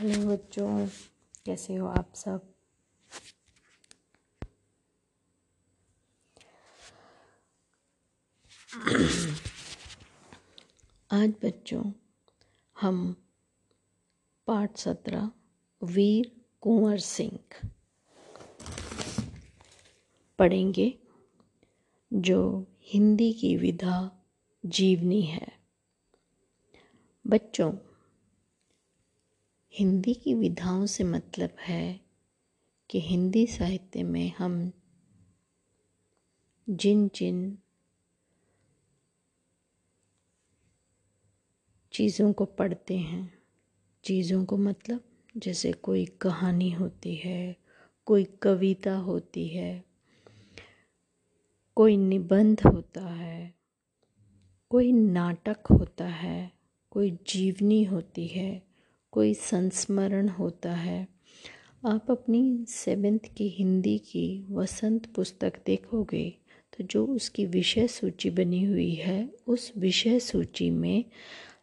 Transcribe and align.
Hello 0.00 0.30
बच्चों, 0.30 0.86
कैसे 1.46 1.74
हो 1.74 1.86
आप 1.86 2.12
सब? 2.14 2.54
आज 11.10 11.34
बच्चों, 11.44 11.92
हम 12.80 13.16
पाठ 14.46 14.76
सत्रह, 14.76 15.30
वीर 15.82 16.40
कुंवर 16.60 16.98
सिंह 16.98 17.38
पढ़ेंगे, 20.38 20.98
जो 22.12 22.66
हिंदी 22.82 23.32
की 23.32 23.56
विधा 23.56 24.24
जीवनी 24.66 25.22
है। 25.22 25.48
बच्चों 27.26 27.72
हिंदी 29.78 30.14
की 30.14 30.34
विधाओं 30.34 30.86
से 30.86 31.04
मतलब 31.04 31.50
है 31.60 32.00
कि 32.90 33.00
हिंदी 33.00 33.46
साहित्य 33.46 34.02
में 34.02 34.32
हम 34.38 34.72
जिन 36.70 37.10
जिन 37.14 37.58
चीज़ों 41.92 42.32
को 42.32 42.44
पढ़ते 42.44 42.96
हैं, 42.96 43.38
चीज़ों 44.04 44.44
को 44.44 44.56
मतलब 44.56 45.00
जैसे 45.36 45.72
कोई 45.72 46.06
कहानी 46.06 46.70
होती 46.70 47.14
है, 47.14 47.56
कोई 48.06 48.24
कविता 48.24 48.96
होती 48.96 49.48
है, 49.48 49.84
कोई 51.74 51.96
निबंध 51.96 52.60
होता 52.60 53.06
है, 53.06 53.54
कोई 54.70 54.92
नाटक 54.92 55.58
होता 55.70 56.06
है, 56.06 56.52
कोई 56.90 57.18
जीवनी 57.26 57.84
होती 57.84 58.26
है 58.26 58.65
कोई 59.16 59.34
संस्मरण 59.34 60.28
होता 60.28 60.72
है। 60.72 61.08
आप 61.86 62.10
अपनी 62.10 62.64
सेवेंथ 62.68 63.18
की 63.36 63.48
हिंदी 63.48 63.98
की 63.98 64.46
वसंत 64.50 65.06
पुस्तक 65.06 65.52
देखोगे 65.66 66.38
तो 66.72 66.84
जो 66.84 67.06
उसकी 67.06 67.46
विषय 67.46 67.88
सूची 67.88 68.30
बनी 68.30 68.64
हुई 68.64 68.94
है, 68.94 69.30
उस 69.46 69.72
विषय 69.76 70.20
सूची 70.20 70.70
में 70.70 71.04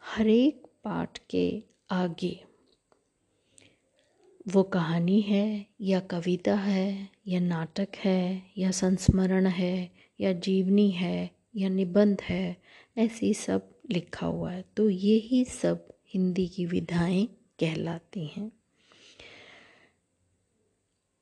हर 0.05 0.27
एक 0.27 0.63
पाठ 0.83 1.19
के 1.29 1.63
आगे 1.91 2.43
वो 4.47 4.63
कहानी 4.63 5.21
है, 5.21 5.65
या 5.81 5.99
कविता 5.99 6.55
है, 6.55 7.09
या 7.27 7.39
नाटक 7.39 7.89
है, 7.95 8.43
या 8.57 8.71
संस्मरण 8.71 9.47
है, 9.47 9.91
या 10.19 10.33
जीवनी 10.33 10.91
है, 10.91 11.31
या 11.55 11.69
निबंध 11.69 12.21
है, 12.21 12.57
ऐसी 12.97 13.33
सब 13.33 13.69
लिखा 13.91 14.27
हुआ 14.27 14.51
है। 14.51 14.65
तो 14.77 14.89
यही 14.89 15.45
सब 15.45 15.87
हिंदी 16.13 16.47
की 16.47 16.65
विधाएँ 16.65 17.27
कहलाती 17.63 18.27
हैं। 18.27 18.51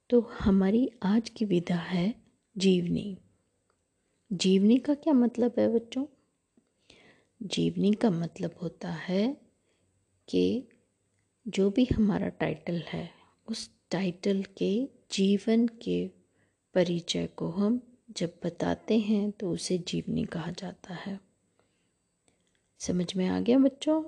तो 0.09 0.21
हमारी 0.21 0.91
आज 1.03 1.29
की 1.29 1.45
विधा 1.45 1.75
है 1.75 2.15
जीवनी। 2.57 3.17
जीवनी 4.33 4.77
का 4.77 4.93
क्या 4.93 5.13
मतलब 5.13 5.53
है 5.59 5.73
बच्चों? 5.73 6.05
जीवनी 7.43 7.93
का 7.93 8.09
मतलब 8.09 8.55
होता 8.61 8.91
है 8.91 9.41
कि 10.29 10.67
जो 11.47 11.69
भी 11.69 11.85
हमारा 11.85 12.29
टाइटल 12.29 12.77
है, 12.77 13.11
उस 13.47 13.71
टाइटल 13.91 14.43
के 14.57 14.89
जीवन 15.11 15.67
के 15.67 16.07
परिचय 16.73 17.27
को 17.27 17.49
हम 17.49 17.97
जब 18.11 18.39
बताते 18.43 18.99
हैं 18.99 19.31
तो 19.31 19.51
उसे 19.51 19.77
जीवनी 19.77 20.25
कहा 20.25 20.51
जाता 20.51 20.93
है। 20.93 21.19
समझ 22.79 23.15
में 23.15 23.27
आ 23.27 23.39
गया 23.39 23.59
बच्चों? 23.59 24.03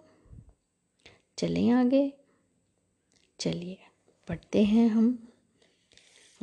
चलें 1.38 1.72
आगे। 1.72 2.22
चलिए, 3.44 3.77
पढ़ते 4.27 4.63
हैं 4.63 4.89
हम। 4.89 5.33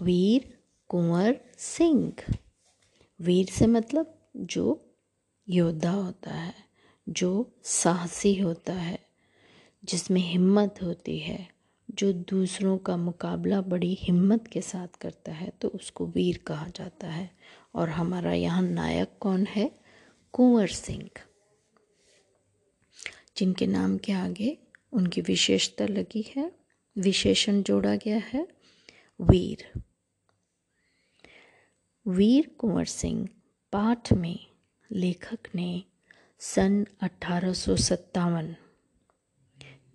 वीर 0.01 0.59
कुंवर 0.89 1.41
सिंह। 1.59 2.13
वीर 3.21 3.47
से 3.47 3.67
मतलब 3.67 4.29
जो 4.37 4.95
योद्धा 5.49 5.91
होता 5.91 6.35
है, 6.35 6.55
जो 7.09 7.61
साहसी 7.63 8.35
होता 8.35 8.73
है, 8.73 8.99
जिसमें 9.85 10.21
हिम्मत 10.21 10.75
होती 10.83 11.19
है, 11.19 11.49
जो 11.91 12.13
दूसरों 12.13 12.79
का 12.79 12.97
मुकाबला 12.97 13.61
बड़ी 13.61 13.95
हिम्मत 13.95 14.47
के 14.47 14.61
साथ 14.61 14.89
करता 14.89 15.33
है 15.33 15.53
तो 15.61 15.69
उसको 15.69 16.07
वीर 16.07 16.39
कहा 16.39 16.69
जाता 16.69 17.09
है। 17.09 17.31
और 17.75 17.89
हमारा 17.89 18.33
यहाँ 18.33 18.63
नायक 18.63 19.11
कौन 19.21 19.47
है? 19.47 19.81
कुंवर 20.33 20.67
सिंह। 20.67 21.11
जिनके 23.37 23.67
नाम 23.67 23.99
के 23.99 24.13
आगे 24.13 24.59
उनकी 24.93 25.21
विशेषता 25.21 25.87
लगी 25.87 26.33
है 26.37 26.60
विशेषण 26.97 27.63
जोड़ा 27.63 27.95
गया 27.97 28.23
है। 28.25 28.47
वीर। 29.21 29.65
वीर 32.07 32.51
कुंवर 32.59 32.85
सिंह 32.85 33.29
पाठ 33.73 34.13
में 34.13 34.39
लेखक 34.93 35.49
ने 35.55 35.83
सन 36.39 36.85
अठारह 37.01 37.53
सौ 37.53 37.77
सत्तावन। 37.77 38.55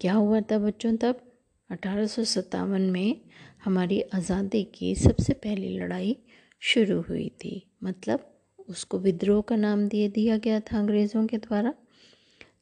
क्या 0.01 0.13
हुआ 0.13 0.41
था 0.41 0.57
बच्चों 0.57 0.95
तब? 0.95 1.21
अठारह 1.69 2.05
सौ 2.05 2.23
सत्तावन 2.23 2.81
में 2.81 3.21
हमारी 3.65 4.01
आज़ादी 4.01 4.63
की 4.63 4.95
सबसे 4.95 5.33
पहली 5.33 5.77
लड़ाई 5.77 6.17
शुरू 6.61 7.01
हुई 7.01 7.29
थी। 7.43 7.61
मतलब 7.83 8.31
उसको 8.69 8.99
विद्रोह 8.99 9.41
का 9.41 9.55
नाम 9.55 9.87
दे 9.87 10.07
दिया 10.09 10.37
गया 10.37 10.59
था 10.59 10.77
अंग्रेज़ों 10.79 11.25
के 11.27 11.37
द्वारा। 11.37 11.73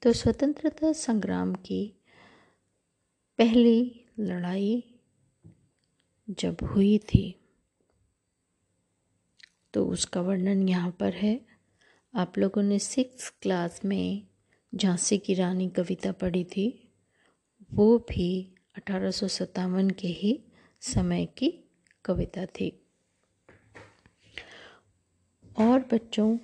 तो 0.01 0.13
स्वतंत्रता 0.13 0.91
संग्राम 0.91 1.53
की 1.55 1.93
पहली 3.39 4.02
लड़ाई 4.19 4.83
जब 6.29 6.57
हुई 6.63 6.97
थी 6.97 7.39
तो 9.73 9.85
उसका 9.85 10.21
वर्णन 10.21 10.69
यहाँ 10.69 10.91
पर 10.91 11.13
है। 11.13 11.39
आप 12.15 12.37
लोगों 12.37 12.63
ने 12.63 12.79
सिक्स 12.79 13.29
क्लास 13.41 13.79
में 13.85 14.27
झांसी 14.75 15.17
की 15.17 15.33
रानी 15.33 15.69
कविता 15.69 16.11
पढ़ी 16.11 16.43
थी। 16.43 16.91
वो 17.73 17.97
भी 17.97 18.55
अठारह 18.77 19.11
सौ 19.11 19.27
सतावन 19.27 19.89
के 19.89 20.07
ही 20.07 20.39
समय 20.81 21.25
की 21.25 21.53
कविता 22.05 22.45
थी। 22.45 22.71
और 25.59 25.79
बच्चों, 25.79 26.37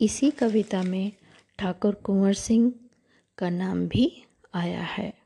इसी 0.00 0.30
कविता 0.30 0.82
में 0.82 1.12
ठाकुर 1.58 1.94
कुंवर 1.94 2.34
सिंह 2.34 2.72
का 3.38 3.50
नाम 3.50 3.86
भी 3.88 4.22
आया 4.54 4.82
है। 4.82 5.17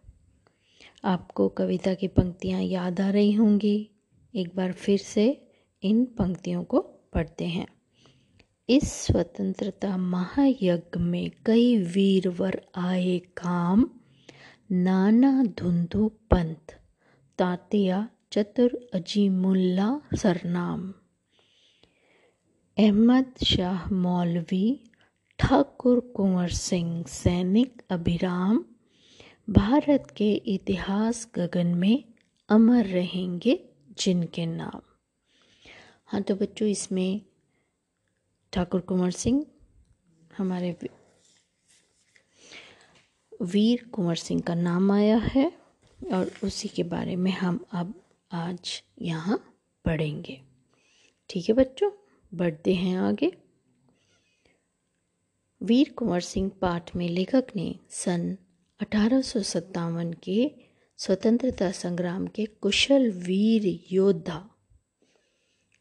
आपको 1.04 1.48
कविता 1.48 1.94
की 1.94 2.08
पंक्तियाँ 2.08 2.62
याद 2.62 3.00
आ 3.00 3.10
रही 3.10 3.32
होंगी। 3.32 3.90
एक 4.34 4.56
बार 4.56 4.72
फिर 4.72 4.98
से 4.98 5.48
इन 5.82 6.04
पंक्तियों 6.04 6.64
को 6.64 6.80
पढ़ते 7.12 7.44
हैं। 7.44 7.66
इस 8.68 8.92
स्वतंत्रता 8.92 9.96
महायज्ञ 9.96 10.74
में 10.96 11.30
कई 11.46 11.76
वीरवर 11.76 12.62
आए 12.76 13.18
काम। 13.18 13.90
नाना 14.72 15.44
धुंधु 15.44 16.08
पंथ, 16.08 16.78
तातिया, 17.38 18.08
चतुर 18.32 18.90
अजीमुल्ला 18.94 20.00
सरनाम। 20.14 20.94
अहमद 22.78 23.32
शाह 23.44 23.90
मौलवी, 23.90 24.90
ठाकुर 25.38 26.00
कुंवर 26.00 26.48
सिंह 26.48 27.04
सैनिक 27.04 27.82
अभिराम। 27.90 28.64
भारत 29.52 30.14
के 30.16 30.32
इतिहास 30.32 31.28
गगन 31.34 31.66
में 31.66 32.04
अमर 32.48 32.84
रहेंगे 32.84 33.68
जिनके 33.98 34.46
नाम। 34.46 34.80
हाँ 36.06 36.22
तो 36.22 36.34
बच्चों, 36.34 36.68
इसमें 36.68 37.20
ठाकुर 38.52 38.80
कुंवर 38.80 39.10
सिंह, 39.10 39.46
हमारे 40.38 40.76
वीर 43.42 43.84
कुंवर 43.88 44.14
सिंह 44.14 44.40
का 44.40 44.54
नाम 44.54 44.93
आया 44.93 45.16
है 45.16 45.52
और 46.12 46.31
उसी 46.44 46.69
के 46.69 46.82
बारे 46.82 47.16
में 47.16 47.32
हम 47.32 47.64
अब 47.72 47.94
आज 48.32 48.82
यहाँ 49.02 49.38
पढ़ेंगे। 49.84 50.40
ठीक 51.31 51.49
है 51.49 51.54
बच्चों? 51.54 51.90
बढ़ते 52.32 52.75
हैं 52.75 52.96
आगे। 52.99 53.32
वीर 55.62 55.93
कुंवर 55.93 56.20
सिंह 56.20 56.50
पाठ 56.60 56.96
में 56.96 57.08
लेखक 57.08 57.46
ने 57.56 57.75
सन 57.90 58.37
अठारह 58.82 59.20
सौ 59.20 59.43
सत्तावन 59.43 60.12
के 60.12 60.50
स्वतंत्रता 60.96 61.70
संग्राम 61.70 62.26
के 62.26 62.46
कुशल 62.46 63.11
वीर 63.11 63.84
योद्धा। 63.93 64.50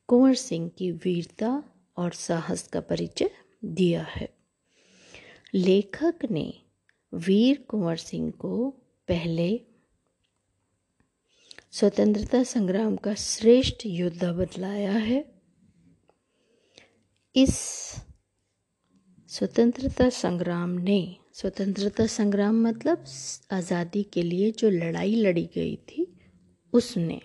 कुंवर 0.07 0.36
सिंह 0.36 0.69
की 0.69 0.92
वीरता 0.92 1.63
और 1.98 2.12
साहस 2.12 2.68
का 2.68 2.81
परिचय 2.81 3.31
दिया 3.65 4.03
है। 4.03 4.33
लेखक 5.53 6.15
ने 6.31 6.53
वीर 7.13 7.65
कुंवर 7.68 7.95
सिंह 7.95 8.31
को 8.31 8.69
पहले 9.07 9.62
स्वतंत्रता 11.71 12.44
संग्राम 12.44 12.95
का 12.95 13.13
श्रेष्ठ 13.13 13.86
योद्धा 13.86 14.31
बतलाया 14.31 14.92
है। 14.92 15.42
इस 17.36 17.56
स्वतंत्रता 19.27 20.09
संग्राम 20.09 20.69
ने 20.69 21.18
स्वतंत्रता 21.36 22.06
संग्राम 22.06 22.56
मतलब 22.68 23.04
आज़ादी 23.51 24.04
के 24.04 24.22
लिए 24.24 24.51
जो 24.51 24.69
लड़ाई 24.69 25.16
लड़ी 25.16 25.50
गई 25.56 25.75
थी, 25.75 26.06
उसने 26.74 27.22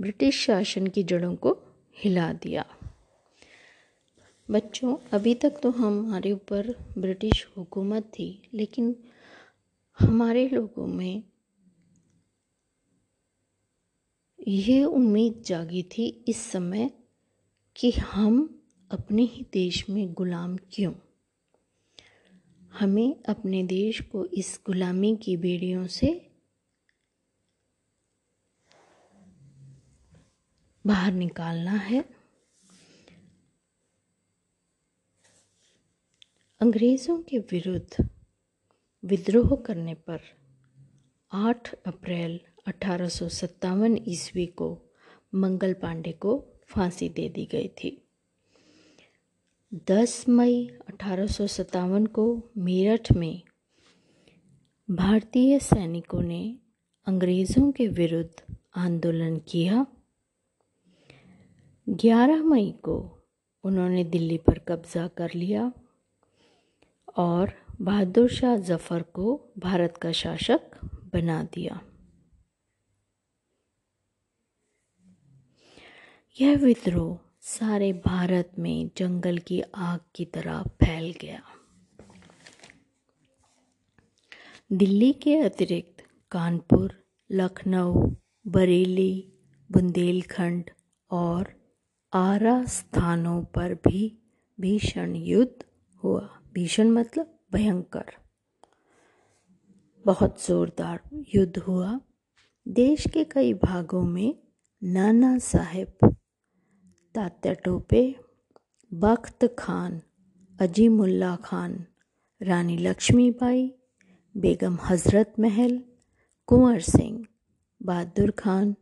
ब्रिटिश 0.00 0.40
शासन 0.40 0.86
की 0.86 1.02
जड़ों 1.02 1.34
को 1.36 1.56
हिला 1.96 2.32
दिया। 2.32 2.64
बच्चों, 4.48 4.96
अभी 5.12 5.34
तक 5.34 5.58
तो 5.62 5.70
हमारे 5.70 6.32
ऊपर 6.32 6.74
ब्रिटिश 6.98 7.46
हुकूमत 7.56 8.04
थी, 8.04 8.50
लेकिन 8.54 8.94
हमारे 10.00 10.48
लोगों 10.48 10.86
में 10.86 11.22
ये 14.48 14.84
उम्मीद 14.84 15.42
जागी 15.46 15.82
थी 15.82 16.06
इस 16.28 16.50
समय 16.50 16.90
कि 17.76 17.90
हम 17.90 18.62
अपने 18.90 19.22
ही 19.22 19.46
देश 19.52 19.88
में 19.90 20.12
गुलाम 20.12 20.56
क्यों? 20.72 20.92
हमें 22.80 23.22
अपने 23.28 23.62
देश 23.62 24.00
को 24.00 24.26
इस 24.26 24.60
गुलामी 24.66 25.16
की 25.16 25.36
बेड़ियों 25.36 25.86
से 25.86 26.30
बाहर 30.86 31.12
निकालना 31.12 31.72
है। 31.72 32.04
अंग्रेज़ों 36.60 37.22
के 37.22 37.38
विरुद्ध 37.38 38.08
विद्रोह 39.04 39.56
करने 39.56 39.94
पर 39.94 40.20
8 41.32 41.74
अप्रैल 41.86 42.40
अठारह 42.66 43.08
सौ 43.08 43.28
सत्तावन 43.28 43.98
ईस्वी 44.08 44.46
को 44.46 44.82
मंगल 45.34 45.72
पांडे 45.72 46.12
को 46.12 46.44
फांसी 46.68 47.08
दे 47.08 47.28
दी 47.28 47.46
गई 47.46 47.68
थी। 47.68 48.05
10 49.72 50.28
मई 50.28 50.66
अठारह 50.88 51.26
सौ 51.26 51.46
सत्तावन 51.46 52.06
को 52.06 52.52
मेरठ 52.58 53.12
में 53.12 53.42
भारतीय 54.90 55.58
सैनिकों 55.58 56.22
ने 56.22 56.58
अंग्रेज़ों 57.06 57.72
के 57.72 57.88
विरुद्ध 57.88 58.56
आंदोलन 58.76 59.36
किया। 59.48 59.86
11 61.88 62.42
मई 62.42 62.70
को 62.84 62.96
उन्होंने 63.64 64.04
दिल्ली 64.04 64.38
पर 64.38 64.58
कब्ज़ा 64.58 65.08
कर 65.08 65.34
लिया 65.34 65.72
और 67.16 67.52
बहादुर 67.80 68.28
शाह 68.28 68.56
जफ़र 68.56 69.02
को 69.02 69.52
भारत 69.58 69.96
का 69.96 70.12
शासक 70.12 70.60
बना 71.12 71.42
दिया। 71.42 71.80
यह 76.40 76.56
विद्रोह 76.56 77.25
सारे 77.48 77.92
भारत 77.92 78.52
में 78.58 78.90
जंगल 78.96 79.38
की 79.38 79.60
आग 79.74 80.00
की 80.14 80.24
तरह 80.24 80.62
फैल 80.62 81.14
गया। 81.20 81.42
दिल्ली 84.72 85.12
के 85.12 85.36
अतिरिक्त 85.36 86.04
कानपुर, 86.30 87.04
लखनऊ, 87.32 88.14
बरेली, 88.46 89.32
बुंदेलखंड 89.72 90.70
और 91.10 91.54
आरा 92.12 92.64
स्थानों 92.64 93.44
पर 93.44 93.74
भी 93.74 94.18
भीषण 94.60 95.14
युद्ध 95.14 95.64
हुआ। 96.04 96.40
भीषण 96.52 96.88
मतलब 96.88 97.38
भयंकर। 97.52 98.06
बहुत 100.06 100.46
जोरदार 100.46 101.00
युद्ध 101.34 101.58
हुआ। 101.58 102.00
देश 102.68 103.04
के 103.14 103.24
कई 103.24 103.54
भागों 103.54 104.02
में 104.02 104.38
नाना 104.82 105.38
साहेब 105.38 106.15
तात्या 107.16 107.52
टोपे, 107.52 108.16
बख्त 108.94 109.54
खान, 109.58 110.02
अजीमुल्ला 110.60 111.36
खान, 111.36 111.86
रानी 112.42 112.76
लक्ष्मीबाई, 112.76 113.74
बेगम 114.36 114.78
हज़रत 114.82 115.34
महल, 115.40 115.84
कुंवर 116.46 116.80
सिंह, 116.80 117.26
बहादुर 117.82 118.30
खान, 118.30 118.74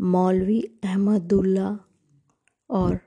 मौलवी 0.00 0.62
अहमदुल्ला 0.84 1.78
और 2.70 3.00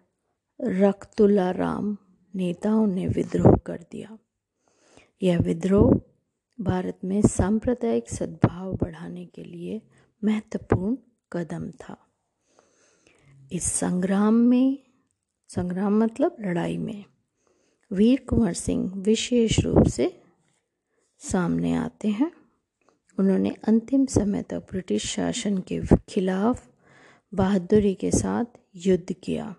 रख्तुल्ला 0.62 1.52
राम 1.52 1.98
नेताओं 2.36 2.88
ने 2.88 3.08
विद्रोह 3.08 3.56
कर 3.56 3.86
दिया। 3.92 4.18
यह 5.24 5.40
विद्रोह 5.40 6.02
भारत 6.62 7.00
में 7.04 7.22
सांप्रदायिक 7.22 8.10
सद्भाव 8.10 8.74
बढ़ाने 8.74 9.26
के 9.26 9.44
लिए 9.44 9.82
महत्वपूर्ण 10.24 10.98
कदम 11.32 11.72
था। 11.72 12.13
इस 13.52 13.64
संग्राम 13.64 14.34
में, 14.34 14.78
संग्राम 15.50 16.04
मतलब 16.04 16.36
लड़ाई 16.40 16.78
में, 16.78 17.06
वीर 17.92 18.26
कुंवर 18.30 18.54
सिंह 18.54 18.94
विशेष 18.96 19.60
रूप 19.60 19.88
से 19.88 20.22
सामने 21.20 21.74
आते 21.74 22.08
हैं। 22.08 22.32
उन्होंने 23.20 23.56
अंतिम 23.68 24.06
समय 24.06 24.42
तक 24.42 24.58
ब्रिटिश 24.58 25.06
शासन 25.06 25.58
के 25.58 25.82
खिलाफ 26.10 26.68
बहादुरी 27.34 27.94
के 27.94 28.12
साथ 28.12 28.46
युद्ध 28.76 29.14
किया। 29.14 29.56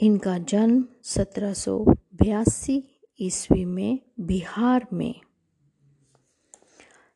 इनका 0.00 0.38
जन्म 0.38 0.84
सत्रह 1.04 1.52
सौ 1.52 1.78
बयासी 2.22 2.82
ईस्वी 3.20 3.64
में 3.64 3.98
बिहार 4.20 4.86
में 4.92 5.14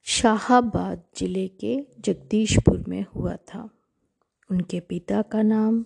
शाहाबाद 0.03 1.05
ज़िले 1.17 1.49
के 1.49 1.87
जगदीशपुर 2.01 2.85
में 2.89 3.05
हुआ 3.17 3.37
था। 3.37 3.69
उनके 4.53 4.81
पिता 4.81 5.23
का 5.23 5.43
नाम, 5.43 5.85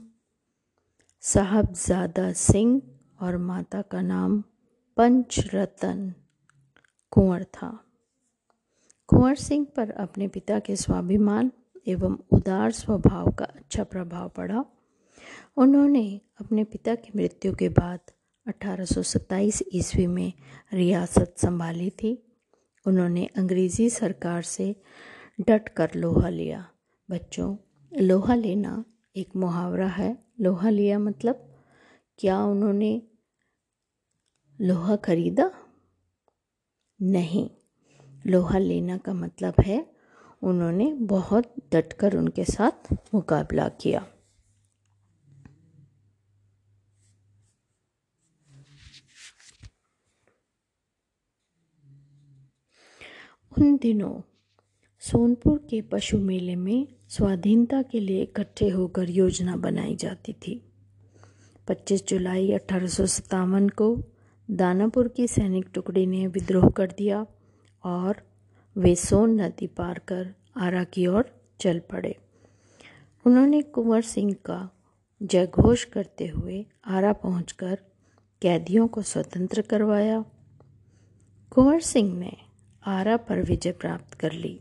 साहबजादा 1.20 2.32
सिंह 2.32 2.82
और 3.20 3.36
माता 3.36 3.82
का 3.82 4.00
नाम 4.00 4.44
पंचरतन 4.96 6.14
कुंवर 7.10 7.44
था। 7.44 7.84
कुंवर 9.06 9.34
सिंह 9.34 9.66
पर 9.76 9.90
अपने 9.90 10.28
पिता 10.28 10.58
के 10.58 10.76
स्वाभिमान 10.76 11.52
एवं 11.86 12.18
उदार 12.32 12.72
स्वभाव 12.72 13.32
का 13.32 13.44
अच्छा 13.44 13.84
प्रभाव 13.84 14.28
पड़ा। 14.28 14.64
उन्होंने 15.56 16.20
अपने 16.40 16.64
पिता 16.64 16.94
की 16.94 17.12
मृत्यु 17.16 17.54
के 17.54 17.68
बाद 17.68 18.00
1827 18.46 19.62
ईस्वी 19.72 20.06
में 20.06 20.32
रियासत 20.72 21.34
संभाली 21.38 21.90
थी। 21.90 22.36
उन्होंने 22.86 23.26
अंग्रेज़ी 23.26 23.90
सरकार 23.90 24.42
से 24.42 24.76
डट 25.40 25.68
कर 25.68 25.90
लोहा 25.96 26.28
लिया। 26.28 26.70
बच्चों 27.10 27.56
लोहा 28.00 28.34
लेना 28.34 28.84
एक 29.16 29.36
मुहावरा 29.36 29.86
है। 29.86 30.24
लोहा 30.40 30.70
लिया 30.70 30.98
मतलब 30.98 31.64
क्या 32.18 32.44
उन्होंने 32.44 33.02
लोहा 34.60 34.96
खरीदा? 34.96 35.50
नहीं। 37.02 37.50
लोहा 38.26 38.58
लेना 38.58 38.98
का 38.98 39.14
मतलब 39.14 39.54
है 39.60 39.96
उन्होंने 40.42 40.94
बहुत 40.94 41.54
डटकर 41.72 42.16
उनके 42.16 42.44
साथ 42.44 42.92
मुकाबला 43.14 43.68
किया। 43.68 44.06
उन 53.58 53.76
दिनों 53.76 54.20
सोनपुर 55.00 55.66
के 55.70 55.82
पशु 55.82 56.18
मेले 56.18 56.56
में 56.56 56.95
स्वाधीनता 57.08 57.82
के 57.82 58.00
लिए 58.00 58.22
इकट्ठे 58.22 58.68
होकर 58.68 59.10
योजना 59.10 59.56
बनाई 59.56 59.96
जाती 59.96 60.32
थी। 60.32 60.62
25 61.68 62.08
जुलाई 62.08 62.52
अठारह 62.52 62.86
सौ 62.86 63.06
सत्तावन 63.06 63.68
को 63.68 64.02
दानापुर 64.50 65.08
की 65.08 65.28
सैनिक 65.28 65.66
टुकड़ी 65.74 66.06
ने 66.06 66.26
विद्रोह 66.26 66.70
कर 66.70 66.86
दिया 66.86 67.26
और 67.84 68.16
वे 68.76 68.94
सोन 68.94 69.40
नदी 69.40 69.66
पार 69.66 69.98
कर 69.98 70.34
आरा 70.56 70.84
की 70.84 71.06
ओर 71.06 71.40
चल 71.60 71.78
पड़े। 71.78 72.16
उन्होंने 73.26 73.62
कुंवर 73.62 74.02
सिंह 74.02 74.34
का 74.34 74.70
जयघोष 75.22 75.84
करते 75.84 76.26
हुए 76.26 76.66
आरा 76.86 77.12
पहुंचकर 77.12 77.78
कैदियों 78.42 78.88
को 78.88 79.02
स्वतंत्र 79.02 79.62
करवाया। 79.62 80.24
कुंवर 81.50 81.80
सिंह 81.80 82.18
ने 82.18 82.36
आरा 82.86 83.16
पर 83.16 83.42
विजय 83.42 83.72
प्राप्त 83.72 84.14
कर 84.14 84.32
ली। 84.32 84.60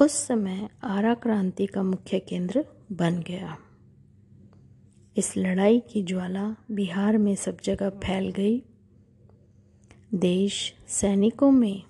उस 0.00 0.12
समय 0.26 0.68
आरा 0.84 1.14
क्रांति 1.14 1.66
का 1.66 1.82
मुख्य 1.82 2.18
केंद्र 2.18 2.64
बन 2.92 3.18
गया। 3.18 3.56
इस 5.16 5.36
लड़ाई 5.36 5.80
की 5.80 6.02
ज्वाला 6.02 6.56
बिहार 6.70 7.18
में 7.18 7.34
सब 7.36 7.56
जगह 7.64 7.90
फैल 7.90 8.28
गई। 8.28 8.62
देश 10.14 10.74
सैनिकों 10.88 11.50
में 11.50 11.82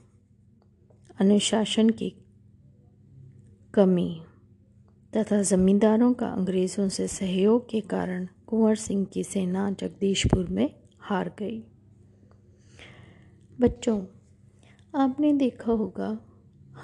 अनुशासन 1.20 1.90
की 1.90 2.14
कमी 3.74 4.22
तथा 5.16 5.42
जमींदारों 5.42 6.14
का 6.14 6.26
अंग्रेज़ों 6.26 6.88
से 6.88 7.08
सहयोग 7.08 7.70
के 7.70 7.80
कारण 7.80 8.28
कुंवर 8.46 8.76
सिंह 8.76 9.04
की 9.04 9.24
सेना 9.24 9.70
जगदीशपुर 9.70 10.48
में 10.48 10.74
हार 11.00 11.34
गई। 11.38 11.64
बच्चों, 13.60 14.06
आपने 14.94 15.32
देखा 15.32 15.72
होगा 15.72 16.18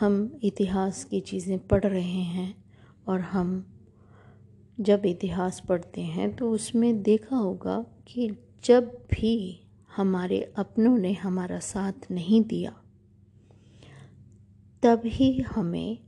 हम 0.00 0.40
इतिहास 0.42 1.04
की 1.04 1.20
चीज़ें 1.20 1.58
पढ़ 1.58 1.84
रहे 1.84 2.10
हैं 2.10 2.64
और 3.08 3.20
हम 3.20 3.66
जब 4.80 5.02
इतिहास 5.06 5.62
पढ़ते 5.68 6.00
हैं 6.00 6.36
तो 6.36 6.50
उसमें 6.50 7.02
देखा 7.02 7.36
होगा 7.36 7.84
कि 8.08 8.36
जब 8.64 9.06
भी 9.12 9.60
हमारे 9.96 10.54
अपनों 10.56 10.98
ने 10.98 11.12
हमारा 11.12 11.58
साथ 11.58 12.10
नहीं 12.10 12.44
दिया 12.44 12.74
ही 15.04 15.40
हमें 15.40 15.98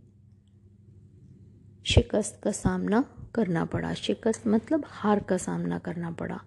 शिकस्त 1.84 2.40
का 2.44 2.50
सामना 2.50 3.04
करना 3.34 3.64
पड़ा। 3.64 3.94
शिकस्त 3.94 4.46
मतलब 4.46 4.84
हार 4.86 5.20
का 5.20 5.36
सामना 5.36 5.78
करना 5.78 6.10
पड़ा। 6.10 6.40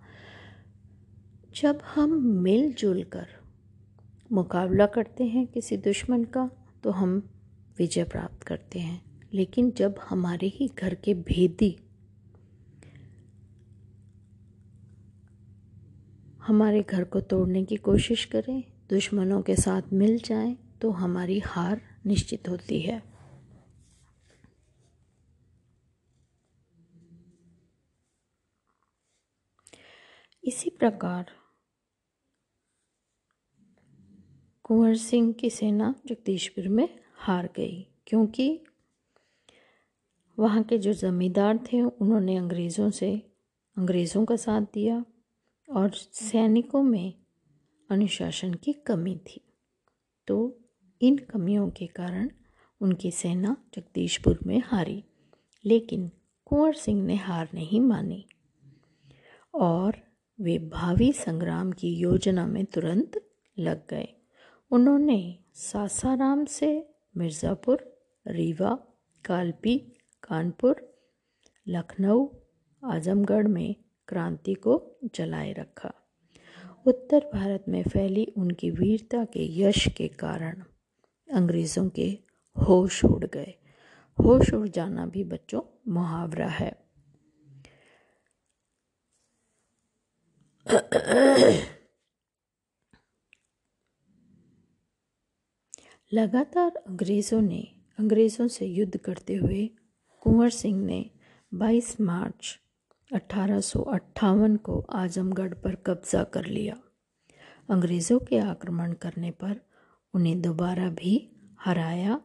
जब 1.55 1.79
हम 1.95 2.09
मिलजुल 2.19 3.03
कर 3.03 3.27
मुकाबला 4.31 4.85
करते 4.85 5.23
हैं 5.23 5.47
किसी 5.47 5.77
दुश्मन 5.77 6.23
का 6.23 6.49
तो 6.83 6.91
हम 6.91 7.29
विजय 7.77 8.03
प्राप्त 8.03 8.43
करते 8.43 8.79
हैं। 8.79 9.01
लेकिन 9.33 9.71
जब 9.71 9.99
हमारे 10.09 10.47
ही 10.47 10.67
घर 10.79 10.95
के 10.95 11.13
भेदी 11.13 11.77
हमारे 16.39 16.81
घर 16.81 17.03
को 17.03 17.21
तोड़ने 17.21 17.63
की 17.63 17.75
कोशिश 17.75 18.25
करें, 18.25 18.63
दुश्मनों 18.89 19.41
के 19.41 19.55
साथ 19.55 19.93
मिल 19.93 20.17
जाएँ 20.17 20.55
तो 20.81 20.91
हमारी 20.91 21.39
हार 21.39 21.81
निश्चित 22.05 22.49
होती 22.49 22.79
है। 22.81 23.01
इसी 30.43 30.69
प्रकार 30.69 31.25
कुंवर 34.73 34.95
सिंह 34.95 35.33
की 35.33 35.49
सेना 35.49 35.95
जगदीशपुर 36.07 36.67
में 36.67 36.89
हार 37.15 37.49
गई, 37.55 37.87
क्योंकि 38.07 38.63
वहाँ 40.39 40.63
के 40.63 40.77
जो 40.77 40.93
ज़मींदार 40.93 41.57
थे, 41.57 41.81
उन्होंने 41.81 42.37
अंग्रेज़ों 42.37 42.89
से, 42.89 43.21
अंग्रेज़ों 43.77 44.25
का 44.25 44.35
साथ 44.35 44.61
दिया 44.61 45.05
और 45.69 45.89
सैनिकों 45.89 46.83
में 46.83 47.13
अनुशासन 47.89 48.53
की 48.53 48.73
कमी 48.73 49.15
थी। 49.15 49.41
तो 50.27 50.59
इन 51.01 51.17
कमियों 51.17 51.69
के 51.69 51.87
कारण 51.87 52.29
उनकी 52.81 53.11
सेना 53.11 53.57
जगदीशपुर 53.73 54.39
में 54.45 54.61
हारी, 54.65 55.03
लेकिन 55.65 56.11
कुंवर 56.45 56.73
सिंह 56.73 57.03
ने 57.03 57.15
हार 57.15 57.49
नहीं 57.53 57.81
मानी 57.81 58.25
और 59.53 59.93
वे 60.41 60.57
भावी 60.59 61.13
संग्राम 61.13 61.71
की 61.71 61.95
योजना 61.95 62.47
में 62.47 62.65
तुरंत 62.65 63.29
लग 63.59 63.87
गए। 63.89 64.07
उन्होंने 64.73 65.39
सासाराम 65.53 66.45
से 66.45 66.89
मिर्ज़ापुर, 67.17 68.01
रीवा, 68.27 68.69
कालपी, 69.25 69.77
कानपुर, 70.23 71.03
लखनऊ, 71.67 72.27
आजमगढ़ 72.83 73.47
में 73.47 73.75
क्रांति 74.07 74.53
को 74.53 74.95
जलाए 75.15 75.53
रखा। 75.53 75.93
उत्तर 76.85 77.29
भारत 77.33 77.65
में 77.69 77.83
फैली 77.83 78.25
उनकी 78.37 78.69
वीरता 78.71 79.25
के 79.25 79.61
यश 79.61 79.87
के 79.87 80.07
कारण 80.07 80.63
अंग्रेज़ों 81.33 81.89
के 81.89 82.19
होश 82.67 83.05
उड़ 83.05 83.25
गए। 83.25 83.53
होश 84.19 84.53
उड़ 84.53 84.67
जाना 84.67 85.05
भी 85.05 85.23
बच्चों 85.23 85.61
मुहावरा 85.87 86.47
है। 86.47 86.83
लगातार 96.13 96.75
अंग्रेज़ों 96.87 97.41
ने, 97.41 97.67
अंग्रेज़ों 97.99 98.47
से 98.47 98.65
युद्ध 98.65 98.97
करते 98.97 99.35
हुए 99.35 99.69
कुंवर 100.21 100.49
सिंह 100.49 100.85
ने 100.85 101.09
22 101.53 102.01
मार्च 102.01 102.59
अठारह 103.13 103.59
सौ 103.59 103.79
अट्ठावन 103.79 104.55
को 104.55 104.85
आजमगढ़ 104.89 105.53
पर 105.53 105.75
कब्ज़ा 105.75 106.23
कर 106.23 106.45
लिया। 106.45 106.75
अंग्रेज़ों 107.69 108.19
के 108.19 108.37
आक्रमण 108.37 108.93
करने 108.93 109.31
पर 109.31 109.61
उन्हें 110.13 110.41
दोबारा 110.41 110.89
भी 110.89 111.31
हराया 111.59 112.21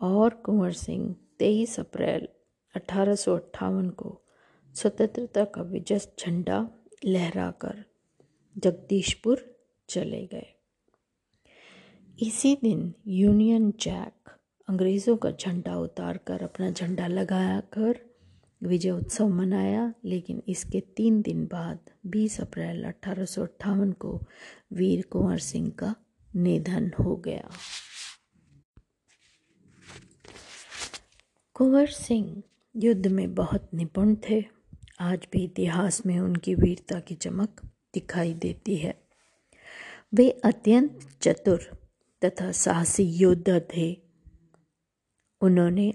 और 0.00 0.30
कुंवर 0.30 0.72
सिंह 0.72 1.16
23 1.38 1.80
अप्रैल 1.80 2.28
अठारह 2.76 3.14
सौ 3.14 3.36
अट्ठावन 3.36 3.90
को 3.90 4.22
स्वतंत्रता 4.74 5.44
का 5.44 5.62
विजय 5.62 5.98
झंडा 5.98 6.68
लहराकर 7.04 7.84
जगदीशपुर 8.58 9.56
चले 9.88 10.26
गए। 10.26 10.61
इसी 12.22 12.54
दिन 12.54 12.94
यूनियन 13.06 13.70
जैक 13.80 14.30
अंग्रेज़ों 14.68 15.16
का 15.16 15.30
झंडा 15.30 15.76
उतार 15.76 16.16
कर 16.16 16.42
अपना 16.42 16.70
झंडा 16.70 17.06
लगाया 17.06 17.60
कर 17.60 17.98
विजय 18.62 18.90
उत्सव 18.90 19.28
मनाया, 19.28 19.94
लेकिन 20.04 20.42
इसके 20.48 20.80
तीन 20.80 21.22
दिन 21.22 21.46
बाद 21.46 21.78
20 22.06 22.40
अप्रैल 22.40 22.84
अठारह 22.84 23.24
सौ 23.24 23.42
अट्ठावन 23.42 23.92
को 23.92 24.22
वीर 24.72 25.04
कुंवर 25.10 25.38
सिंह 25.38 25.70
का 25.70 25.94
निधन 26.36 26.90
हो 27.00 27.16
गया। 27.16 27.50
कुंवर 31.54 31.86
सिंह 31.86 32.42
युद्ध 32.76 33.06
में 33.06 33.34
बहुत 33.34 33.68
निपुण 33.74 34.16
थे। 34.30 34.44
आज 35.00 35.26
भी 35.32 35.44
इतिहास 35.44 36.06
में 36.06 36.20
उनकी 36.20 36.54
वीरता 36.54 37.00
की 37.00 37.14
चमक 37.14 37.60
दिखाई 37.94 38.34
देती 38.34 38.76
है। 38.76 39.02
वे 40.14 40.30
अत्यंत 40.30 40.98
चतुर 41.22 41.81
तथा 42.24 42.52
साहसी 42.52 43.02
योद्धा 43.02 43.60
थे। 43.76 44.02
उन्होंने 45.40 45.94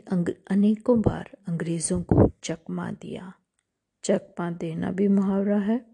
अनेकों 0.51 1.01
बार 1.01 1.31
अंग्रेज़ों 1.47 2.01
को 2.03 2.31
चकमा 2.43 2.91
दिया। 2.91 3.33
चकमा 4.03 4.51
देना 4.51 4.91
भी 4.91 5.07
मुहावरा 5.07 5.59
है। 5.59 5.85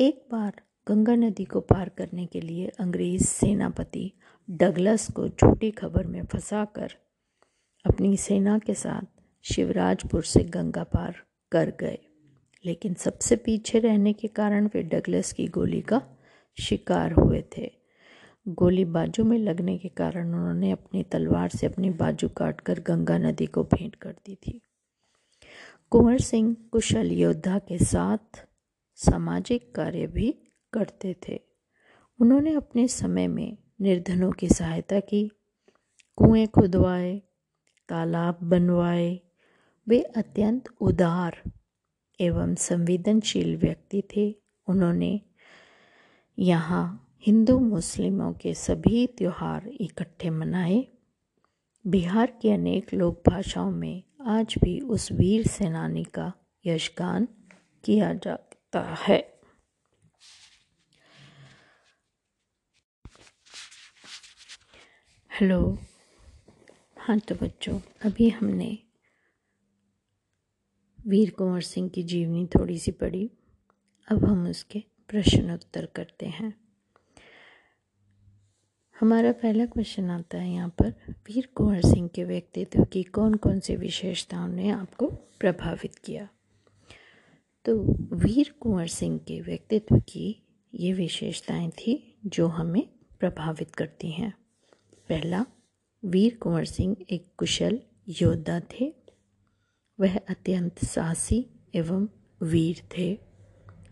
एक 0.00 0.28
बार 0.32 0.62
गंगा 0.88 1.14
नदी 1.14 1.44
को 1.44 1.60
पार 1.60 1.88
करने 1.88 2.26
के 2.26 2.40
लिए 2.40 2.68
अंग्रेज़ 2.68 3.24
सेनापति 3.24 4.12
डगलस 4.50 5.10
को 5.10 5.28
झूठी 5.28 5.70
खबर 5.70 6.06
में 6.06 6.24
फंसाकर 6.24 6.94
अपनी 7.86 8.16
सेना 8.16 8.58
के 8.58 8.74
साथ 8.74 9.22
शिवराजपुर 9.42 10.24
से 10.24 10.40
गंगा 10.40 10.84
पार 10.84 11.16
कर 11.52 11.72
गए। 11.80 11.98
लेकिन 12.64 12.94
सबसे 12.94 13.36
पीछे 13.36 13.78
रहने 13.78 14.12
के 14.12 14.28
कारण 14.28 14.66
वे 14.66 14.82
डगलस 14.82 15.32
की 15.32 15.46
गोली 15.46 15.80
का 15.80 16.02
शिकार 16.60 17.12
हुए 17.12 17.44
थे। 17.58 17.81
गोली 18.48 18.84
बाजू 18.84 19.24
में 19.24 19.38
लगने 19.38 19.78
के 19.78 19.88
कारण 19.88 20.34
उन्होंने 20.34 20.70
अपनी 20.70 21.02
तलवार 21.02 21.48
से 21.48 21.66
अपनी 21.66 21.90
बाजू 21.90 22.28
काटकर 22.28 22.80
गंगा 22.80 23.18
नदी 23.18 23.46
को 23.46 23.64
भेंट 23.64 23.94
कर 23.94 24.12
दी 24.12 24.34
थी। 24.34 24.60
कुंवर 25.90 26.18
सिंह 26.18 26.56
कुशल 26.72 27.12
योद्धा 27.12 27.58
के 27.58 27.84
साथ 27.84 28.46
सामाजिक 28.94 29.74
कार्य 29.74 30.06
भी 30.06 30.38
करते 30.72 31.16
थे। 31.28 31.40
उन्होंने 32.20 32.54
अपने 32.54 32.88
समय 32.88 33.28
में 33.28 33.58
निर्धनों 33.80 34.32
की 34.32 34.48
सहायता 34.48 35.00
की। 35.00 35.30
कुएँ 36.16 36.46
खुदवाए, 36.46 37.22
तालाब 37.88 38.38
बनवाए। 38.42 39.20
वे 39.88 40.02
अत्यंत 40.02 40.64
उदार 40.80 41.42
एवं 42.20 42.54
संवेदनशील 42.54 43.56
व्यक्ति 43.56 44.02
थे। 44.16 44.36
उन्होंने 44.68 45.20
यहाँ 46.38 47.11
हिंदू, 47.26 47.58
मुस्लिमों 47.58 48.32
के 48.32 48.54
सभी 48.54 49.06
त्यौहार 49.06 49.68
इकट्ठे 49.68 50.30
मनाए। 50.30 50.88
बिहार 51.86 52.38
की 52.42 52.48
अनेक 52.48 52.94
लोक 52.94 53.22
भाषाओं 53.28 53.70
में 53.70 54.02
आज 54.26 54.54
भी 54.64 54.80
उस 54.80 55.12
वीर 55.12 55.46
सेनानी 55.46 56.04
का 56.04 56.32
यशगान 56.66 57.28
किया 57.84 58.14
जाता 58.14 58.80
है। 58.80 59.40
हेलो। 65.40 65.78
हाँ 66.98 67.18
तो 67.18 67.34
बच्चों, 67.34 67.80
अभी 68.04 68.28
हमने 68.28 68.78
वीर 71.06 71.30
कुंवर 71.30 71.60
सिंह 71.60 71.88
की 71.88 72.02
जीवनी 72.02 72.46
थोड़ी 72.46 72.78
सी 72.78 72.90
पढ़ी। 72.90 73.30
अब 74.08 74.24
हम 74.24 74.46
उसके 74.46 74.84
प्रश्न 75.08 75.54
उत्तर 75.54 75.86
करते 75.86 76.26
हैं। 76.26 76.61
हमारा 79.02 79.32
पहला 79.32 79.66
क्वेश्चन 79.66 80.10
आता 80.10 80.38
है 80.38 80.52
यहाँ 80.52 80.68
पर, 80.68 80.90
वीर 81.10 81.48
कुंवर 81.54 81.80
सिंह 81.80 82.08
के 82.08 82.24
व्यक्तित्व 82.24 82.84
की 82.84 83.02
कौन 83.02 83.34
कौन 83.34 83.60
सी 83.60 83.76
विशेषताओं 83.76 84.48
ने 84.48 84.70
आपको 84.70 85.06
प्रभावित 85.40 85.94
किया? 85.94 86.28
तो 87.64 87.78
वीर 88.16 88.54
कुंवर 88.60 88.86
सिंह 88.86 89.18
के 89.18 89.40
व्यक्तित्व 89.40 89.96
की 89.98 90.42
ये 90.74 90.92
विशेषताएँ 90.92 91.70
थी 91.70 92.20
जो 92.26 92.46
हमें 92.46 92.88
प्रभावित 93.20 93.74
करती 93.74 94.10
हैं। 94.10 94.34
पहला, 95.08 95.46
वीर 96.04 96.36
कुंवर 96.36 96.64
सिंह 96.64 96.96
एक 97.10 97.26
कुशल 97.36 97.80
योद्धा 98.08 98.60
थे। 98.60 98.94
वह 100.00 100.18
अत्यंत 100.18 100.84
साहसी 100.84 101.46
एवं 101.74 102.08
वीर 102.42 102.82
थे। 102.98 103.18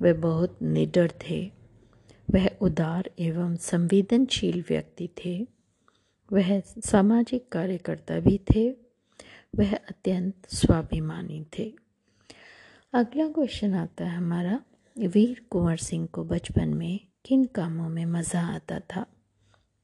वह 0.03 0.13
बहुत 0.13 0.59
निडर 0.63 1.11
थे। 1.11 1.60
वह 2.31 2.51
उदार 2.61 3.11
एवं 3.19 3.57
संवेदनशील 3.57 4.65
व्यक्ति 4.69 5.09
थे। 5.25 5.47
वह 6.33 6.61
सामाजिक 6.61 7.49
कार्यकर्ता 7.49 8.21
भी 8.21 8.41
थे। 8.55 8.71
वह 9.59 9.77
अत्यंत 9.77 10.35
स्वाभिमानी 10.49 11.47
थे। 11.59 11.75
अगला 12.93 13.29
क्वेश्चन 13.29 13.75
आता 13.75 14.05
है 14.05 14.17
हमारा। 14.17 14.61
वीर 14.99 15.47
कुंवर 15.51 15.77
सिंह 15.77 16.07
को 16.07 16.25
बचपन 16.25 16.69
में 16.69 17.01
किन 17.25 17.45
कामों 17.45 17.89
में 17.89 18.07
मज़ा 18.07 18.41
आता 18.41 18.81
था? 18.81 19.07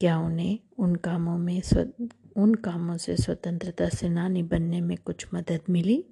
क्या 0.01 0.19
उन्हें 0.19 0.59
उन 0.77 0.95
कामों 0.95 1.37
में 1.37 1.61
स्व 1.61 1.93
उन 2.37 2.53
कामों 2.53 2.97
से 2.97 3.17
स्वतंत्रता 3.17 3.89
सेनानी 3.89 4.43
बनने 4.43 4.81
में 4.81 4.97
कुछ 4.97 5.27
मदद 5.33 5.61
मिली? 5.69 6.05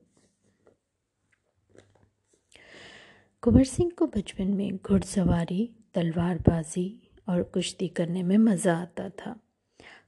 कुंवर 3.42 3.64
सिंह 3.64 3.92
को 3.92 4.08
बचपन 4.08 4.48
में 4.48 4.78
घुड़सवारी 4.78 5.76
तलवारबाजी 5.96 6.88
और 7.30 7.44
कुश्ती 7.44 7.88
करने 7.88 8.24
में 8.24 8.38
मज़ा 8.38 8.76
आता 8.78 9.10
था। 9.10 9.36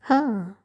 हाँ 0.02 0.64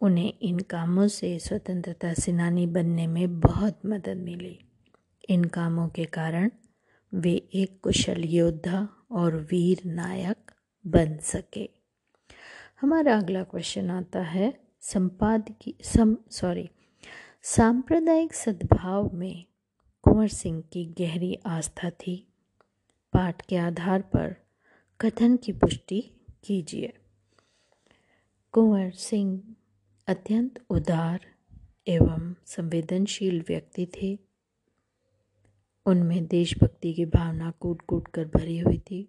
उन्हें 0.00 0.32
इन 0.42 0.58
कामों 0.58 1.06
से 1.08 1.38
स्वतंत्रता 1.38 2.12
सेनानी 2.14 2.66
बनने 2.66 3.06
में 3.06 3.40
बहुत 3.40 3.80
मदद 3.86 4.16
मिली। 4.16 4.58
इन 5.28 5.44
कामों 5.44 5.88
के 5.88 6.04
कारण 6.04 6.50
वे 7.12 7.32
एक 7.54 7.78
कुशल 7.82 8.24
योद्धा 8.24 8.88
और 9.10 9.36
वीर 9.50 9.82
नायक 9.86 10.50
बन 10.84 11.16
सके। 11.18 11.68
हमारा 12.80 13.16
अगला 13.18 13.42
क्वेश्चन 13.42 13.90
आता 13.90 14.22
है 14.22 14.52
संपादकी 14.82 15.74
सम 15.84 16.16
सॉरी 16.30 16.68
सांप्रदायिक 17.42 18.34
सद्भाव 18.34 19.10
में 19.14 19.44
कुंवर 20.04 20.28
सिंह 20.28 20.62
की 20.72 20.84
गहरी 20.98 21.34
आस्था 21.46 21.90
थी। 21.90 22.33
पाठ 23.14 23.42
के 23.46 23.56
आधार 23.56 24.02
पर 24.02 24.34
कथन 25.00 25.36
की 25.36 25.52
पुष्टि 25.52 26.00
कीजिए। 26.44 26.92
कुंवर 28.52 28.90
सिंह 28.90 29.42
अत्यंत 30.08 30.64
उदार 30.70 31.20
एवं 31.86 32.34
संवेदनशील 32.46 33.40
व्यक्ति 33.48 33.86
थे। 33.86 34.18
उनमें 35.86 36.26
देशभक्ति 36.26 36.92
की 36.94 37.04
भावना 37.04 37.50
कूट 37.50 37.82
कूट 37.82 38.08
कर 38.08 38.24
भरी 38.24 38.58
हुई 38.58 38.78
थी। 38.78 39.08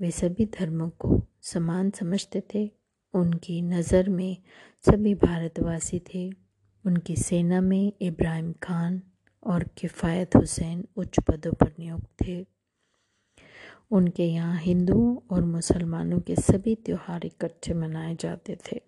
वे 0.00 0.10
सभी 0.10 0.46
धर्मों 0.46 0.88
को 0.88 1.22
समान 1.42 1.90
समझते 1.90 2.42
थे। 2.54 2.70
उनकी 3.14 3.62
नज़र 3.62 4.08
में 4.08 4.36
सभी 4.84 5.14
भारतवासी 5.14 5.98
थे। 6.14 6.30
उनकी 6.84 7.16
सेना 7.16 7.60
में 7.60 7.92
इब्राहिम 8.00 8.52
खान 8.62 9.02
और 9.46 9.64
किफ़ायत 9.64 10.36
हुसैन 10.36 10.88
उच्च 10.96 11.20
पदों 11.20 11.52
पर 11.52 11.74
नियुक्त 11.78 12.08
थे। 12.26 12.53
उनके 13.94 14.24
यहाँ 14.24 14.58
हिंदुओं 14.58 15.16
और 15.30 15.44
मुसलमानों 15.44 16.20
के 16.20 16.36
सभी 16.36 16.74
त्यौहार 16.74 17.26
इकट्ठे 17.26 17.74
मनाए 17.74 18.16
जाते 18.20 18.56
थे। 18.56 18.80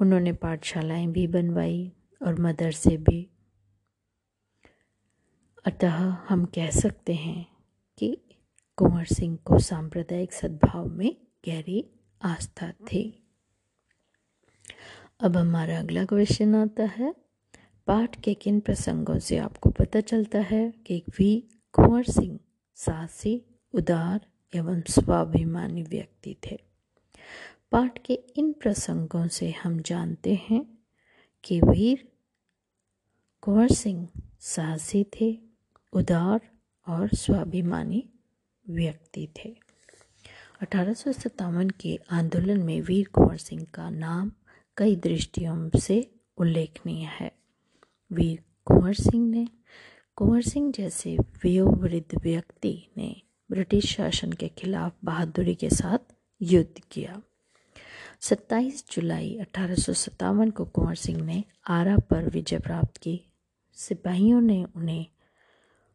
उन्होंने 0.00 0.32
पाठशालाएँ 0.32 1.06
भी 1.06 1.26
बनवाई 1.26 1.92
और 2.22 2.40
मदरसे 2.40 2.96
भी। 2.96 3.30
अतः 5.66 5.96
हम 6.28 6.44
कह 6.44 6.70
सकते 6.70 7.14
हैं 7.14 7.46
कि 7.98 8.24
कुंवर 8.76 9.04
सिंह 9.04 9.38
को 9.44 9.58
सांप्रदायिक 9.58 10.32
सद्भाव 10.32 10.86
में 10.86 11.16
गहरी 11.48 11.90
आस्था 12.22 12.70
थी। 12.70 13.24
अब 15.20 15.36
हमारा 15.36 15.78
अगला 15.78 16.04
क्वेश्चन 16.04 16.54
आता 16.54 16.84
है। 16.84 17.14
पाठ 17.86 18.20
के 18.20 18.34
किन 18.34 18.60
प्रसंगों 18.60 19.18
से 19.18 19.36
आपको 19.38 19.70
पता 19.70 20.00
चलता 20.00 20.38
है 20.38 20.72
कि 20.86 21.02
वी 21.18 21.48
कुंवर 21.72 22.04
सिंह 22.04 22.40
साहसी 22.74 23.44
उदार 23.74 24.26
एवं 24.54 24.80
स्वाभिमानी 24.80 25.82
व्यक्ति 25.82 26.36
थे। 26.46 26.58
पाठ 27.72 27.98
के 28.04 28.14
इन 28.36 28.52
प्रसंगों 28.52 29.28
से 29.28 29.50
हम 29.50 29.80
जानते 29.80 30.34
हैं 30.34 30.78
कि 31.44 31.60
वीर 31.60 32.08
कुंवर 33.42 33.68
सिंह 33.68 34.08
साहसी 34.40 35.06
थे, 35.20 35.38
उदार 35.92 36.40
और 36.86 37.08
स्वाभिमानी 37.08 38.08
व्यक्ति 38.70 39.28
थे। 39.38 39.56
अठारह 40.62 40.92
सौ 40.92 41.12
सत्तावन 41.12 41.70
के 41.70 41.98
आंदोलन 42.10 42.62
में 42.62 42.80
वीर 42.80 43.08
कुंवर 43.08 43.36
सिंह 43.36 43.66
का 43.74 43.90
नाम 43.90 44.32
कई 44.76 44.96
दृष्टियों 44.96 45.78
से 45.78 46.10
उल्लेखनीय 46.38 47.04
है। 47.04 47.32
वीर 48.12 48.44
कुंवर 48.64 48.94
सिंह 48.94 49.30
ने, 49.30 49.48
कुंवर 50.16 50.42
सिंह 50.42 50.72
जैसे 50.72 51.16
वयोवृद्ध 51.18 52.20
व्यक्ति 52.22 52.88
ने 52.96 53.22
ब्रिटिश 53.50 53.96
शासन 53.96 54.32
के 54.32 54.48
खिलाफ 54.48 54.92
बहादुरी 55.04 55.54
के 55.54 55.70
साथ 55.70 56.14
युद्ध 56.42 56.80
किया। 56.90 57.22
27 58.20 58.84
जुलाई 58.92 59.36
अठारह 59.40 59.74
सौ 59.74 59.92
सत्तावन 59.92 60.50
को 60.50 60.64
कुंवर 60.64 60.94
सिंह 60.94 61.22
ने 61.22 61.44
आरा 61.68 61.96
पर 61.96 62.28
विजय 62.28 62.58
प्राप्त 62.58 62.96
की। 62.96 63.20
सिपाहियों 63.74 64.40
ने 64.40 64.66
उन्हें 64.76 65.06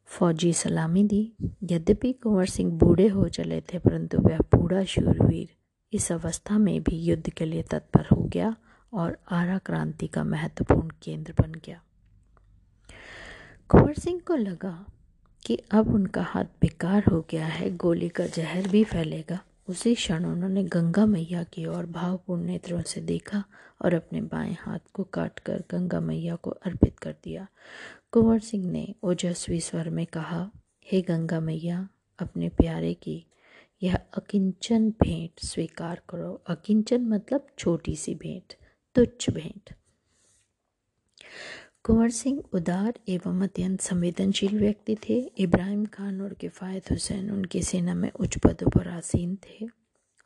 फौजी 0.06 0.54
सलामी 0.54 1.04
दी। 1.04 1.34
यद्यपि 1.64 2.14
कुंवर 2.14 2.46
सिंह 2.46 2.72
बूढ़े 2.72 3.08
हो 3.08 3.30
चले 3.30 3.62
थे, 3.62 3.80
परंतु 3.80 4.18
वह 4.18 4.38
बूढ़ा 4.38 4.84
शूरवीर 4.84 5.50
इस 5.94 6.12
अवस्था 6.12 6.58
में 6.58 6.84
भी 6.84 6.96
युद्ध 6.96 7.30
के 7.30 7.46
लिए 7.46 7.64
तत्पर 7.64 8.06
हो 8.06 8.24
गया 8.24 8.56
और 8.94 9.18
आरा 9.32 9.58
क्रांति 9.58 10.08
का 10.08 10.24
महत्वपूर्ण 10.24 10.90
केंद्र 11.02 11.34
बन 11.42 11.52
गया। 11.52 11.82
कुंवर 13.70 13.94
सिंह 13.94 14.20
को 14.20 14.36
लगा 14.36 14.86
कि 15.46 15.60
अब 15.72 15.94
उनका 15.94 16.22
हाथ 16.22 16.44
बेकार 16.44 17.04
हो 17.06 17.26
गया 17.30 17.46
है, 17.46 17.76
गोली 17.76 18.10
का 18.10 18.28
जहर 18.28 18.68
भी 18.68 18.84
फैलेगा। 18.84 19.40
उसी 19.68 19.96
क्षण 19.96 20.26
उन्होंने 20.26 20.64
गंगा 20.64 21.06
मैया 21.06 21.44
की 21.44 21.66
ओर 21.66 21.86
भावपूर्ण 21.86 22.44
नेत्रों 22.44 22.82
से 22.82 23.02
देखा 23.02 23.44
और 23.82 23.94
अपने 23.94 24.22
बाएँ 24.22 24.58
हाथ 24.60 24.80
को 24.94 25.04
काटकर 25.04 25.64
गंगा 25.72 26.00
मैया 26.00 26.36
को 26.36 26.50
अर्पित 26.50 27.00
कर 27.00 27.16
दिया। 27.24 27.48
कुंवर 28.12 28.40
सिंह 28.40 28.72
ने 28.72 28.96
ओजस्वी 29.04 29.60
स्वर 29.60 29.90
में 29.90 30.06
कहा, 30.06 30.52
हे 30.88 31.02
गंगा 31.02 31.40
मैया, 31.40 31.90
अपने 32.20 32.50
प्यारे 32.50 32.94
की, 32.94 33.26
यह 33.84 33.96
अकिंचन 33.96 34.90
भेंट 34.90 35.32
स्वीकार 35.40 36.02
करो। 36.10 36.42
अकिंचन 36.48 37.02
मतलब 37.02 37.48
छोटी 37.60 37.96
सी 37.96 38.16
भेंट, 38.16 38.54
तुच्छ 38.96 39.30
भेंट। 39.30 39.74
कुंवर 41.86 42.10
सिंह 42.10 42.44
उदार 42.54 42.94
एवं 43.10 43.42
अत्यंत 43.42 43.82
संवेदनशील 43.82 44.60
व्यक्ति 44.60 44.96
थे। 44.96 45.32
इब्राहिम 45.38 45.86
खान 45.86 46.22
और 46.22 46.34
किफ़ायत 46.34 46.92
हुसैन 46.92 47.32
उनकी 47.32 47.62
सेना 47.62 47.94
में 47.94 48.12
उच्च 48.12 48.38
पदों 48.38 48.70
पर 48.70 48.88
आसीन 48.88 49.36
थे। 49.36 49.68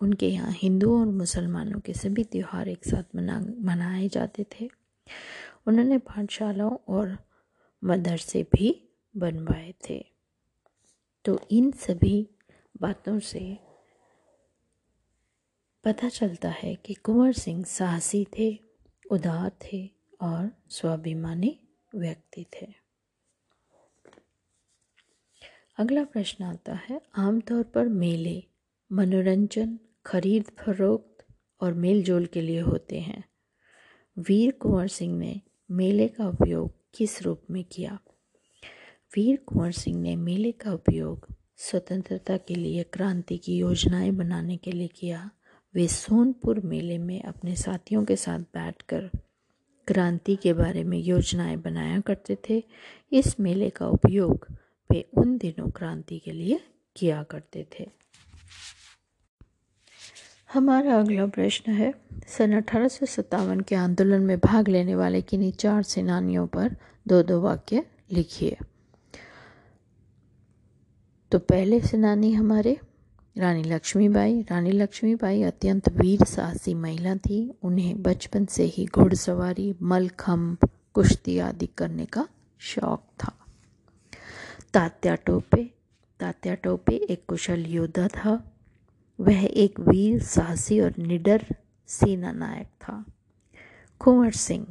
उनके 0.02 0.28
यहाँ 0.28 0.52
हिंदुओं 0.52 1.00
और 1.00 1.06
मुसलमानों 1.06 1.80
के 1.80 1.94
सभी 1.94 2.24
त्यौहार 2.24 2.68
एक 2.68 2.86
साथ 2.86 3.16
मना, 3.16 3.40
मनाए 3.40 4.08
जाते 4.08 4.44
थे। 4.44 4.70
उन्होंने 5.68 5.98
पाठशालाओं 5.98 6.78
और 6.88 7.18
मदरसे 7.84 8.44
भी 8.44 8.90
बनवाए 9.18 9.74
थे। 9.90 10.06
तो 11.26 11.40
इन 11.52 11.72
सभी 11.72 12.30
बातों 12.82 13.20
से 13.20 13.58
पता 15.84 16.10
चलता 16.10 16.50
है 16.50 16.76
कि 16.76 16.94
कुंवर 16.94 17.34
सिंह 17.34 17.64
साहसी 17.64 18.28
थे, 18.40 18.60
उदार 19.12 19.52
थे 19.64 19.97
और 20.22 20.52
स्वाभिमानी 20.70 21.60
व्यक्ति 21.96 22.46
थे। 22.54 22.88
अगला 25.78 26.04
प्रश्न 26.04 26.44
आता 26.44 26.74
है, 26.74 27.02
आमतौर 27.16 27.64
पर 27.64 27.88
मेले, 27.88 28.44
मनोरंजन, 28.92 29.80
खरीद 30.06 30.44
फरोख्त 30.44 31.26
और 31.62 31.74
मेल 31.74 32.04
जोल 32.04 32.26
के 32.26 32.42
लिए 32.42 32.60
होते 32.60 33.00
हैं। 33.00 33.24
वीर 34.18 34.52
कुंवर 34.52 34.88
सिंह 34.88 35.18
ने 35.18 35.42
मेले 35.72 36.08
का 36.08 36.28
उपयोग 36.28 36.74
किस 36.96 37.22
रूप 37.24 37.42
में 37.52 37.64
किया? 37.64 38.00
वीर 39.16 39.38
कुंवर 39.38 39.72
सिंह 39.72 40.02
ने 40.02 40.16
मेले 40.16 40.52
का 40.52 40.74
उपयोग 40.74 41.28
स्वतंत्रता 41.58 42.38
के 42.38 42.56
लिए 42.56 42.84
क्रांति 42.84 43.38
की 43.38 43.58
योजनाएँ 43.58 44.12
बनाने 44.12 44.58
के 44.58 44.72
लिए 44.72 44.88
किया। 44.88 45.32
वे 45.76 45.88
सोनपुर 45.88 46.60
मेले 46.60 46.98
में 46.98 47.24
अपने 47.24 47.56
साथियों 47.56 48.06
के 48.06 48.16
साथ 48.16 48.40
बैठकर 48.40 49.12
क्रांति 49.88 50.36
के 50.36 50.54
बारे 50.54 50.84
में 50.84 50.98
योजनाएँ 50.98 51.58
बनाया 51.58 52.00
करते 52.00 52.38
थे। 52.50 52.64
इस 53.12 53.40
मेले 53.40 53.70
का 53.70 53.88
उपयोग 53.88 54.48
वे 54.92 55.10
उन 55.14 55.38
दिनों 55.38 55.70
क्रांति 55.70 56.20
के 56.20 56.32
लिए 56.32 56.60
किया 56.96 57.24
करते 57.24 57.68
थे। 57.80 57.90
हमारा 60.54 61.00
अगला 61.00 61.26
प्रश्न 61.26 61.72
है, 61.72 61.94
सन 62.28 62.54
अठारह 62.54 62.88
सौ 62.88 63.06
सत्तावन 63.06 63.60
के 63.60 63.76
आंदोलन 63.76 64.22
में 64.22 64.40
भाग 64.40 64.68
लेने 64.68 64.96
वाले 64.96 65.22
किन्हीं 65.22 65.52
चार 65.52 65.84
सेनानियों 65.84 66.48
पर 66.48 66.76
दो 67.08 67.24
दो 67.24 67.42
वाक्य 67.42 67.86
लिखिए। 68.12 68.58
तो 71.32 71.40
पहले 71.40 71.80
सेनानी 71.82 72.34
हमारे 72.34 72.78
रानी 73.38 73.64
लक्ष्मीबाई 73.64 74.42
रानी 74.42 74.72
लक्ष्मीबाई 74.72 75.44
अत्यंत 75.44 75.90
वीर 75.90 76.24
साहसी 76.24 76.74
महिला 76.74 77.16
थी। 77.16 77.54
उन्हें 77.64 78.02
बचपन 78.04 78.46
से 78.46 78.64
ही 78.64 78.86
घुड़सवारी 78.86 79.76
मलखम्भ 79.82 80.58
कुश्ती 80.94 81.40
आदि 81.40 81.68
करने 81.68 82.06
का 82.06 82.28
शौक 82.60 83.04
था। 83.24 83.34
तात्या 84.74 85.16
टोपे 85.16 85.74
तात्या 86.20 86.56
टोपे 86.56 86.96
एक 86.96 87.24
कुशल 87.28 87.66
योद्धा 87.66 88.08
था। 88.08 88.56
वह 89.20 89.46
एक 89.46 89.80
वीर, 89.80 90.24
साहसी 90.24 90.80
और 90.80 90.94
निडर 91.00 91.46
सेना 91.88 92.32
नायक 92.32 92.68
था। 92.68 93.06
कुंवर 94.00 94.32
सिंह 94.32 94.68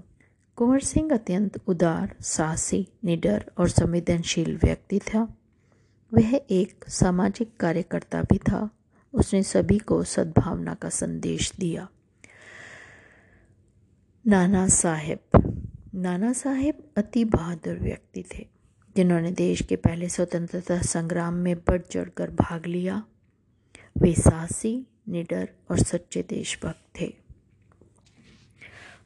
कुंवर 0.57 0.81
सिंह 0.81 1.15
अत्यंत 1.15 1.61
उदार, 1.67 2.17
साहसी, 2.21 2.89
निडर 3.05 3.51
और 3.59 3.69
संवेदनशील 3.69 4.57
व्यक्ति 4.57 4.99
था। 4.99 5.37
वह 6.15 6.41
एक 6.51 6.85
सामाजिक 6.89 7.57
कार्यकर्ता 7.57 8.23
भी 8.23 8.39
था। 8.39 8.71
उसने 9.13 9.43
सभी 9.43 9.79
को 9.79 10.05
सद्भावना 10.05 10.75
का 10.75 10.89
संदेश 10.89 11.53
दिया। 11.53 11.89
नाना 14.27 14.69
साहेब। 14.69 15.19
नाना 15.95 16.33
साहेब 16.33 16.79
अति 16.97 17.25
बहादुर 17.25 17.79
व्यक्ति 17.79 18.25
थे, 18.35 18.47
जिन्होंने 18.97 19.33
देश 19.33 19.63
के 19.63 19.77
पहले 19.77 20.09
स्वतंत्रता 20.09 20.83
संग्राम 20.83 21.35
में 21.35 21.57
बढ़ 21.57 21.83
चढ़कर 21.83 22.31
भाग 22.31 22.67
लिया। 22.67 23.05
वे 23.99 24.13
साहसी, 24.13 24.87
निडर 25.09 25.49
और 25.71 25.79
सच्चे 25.79 26.23
देशभक्त 26.23 27.01
थे। 27.01 27.15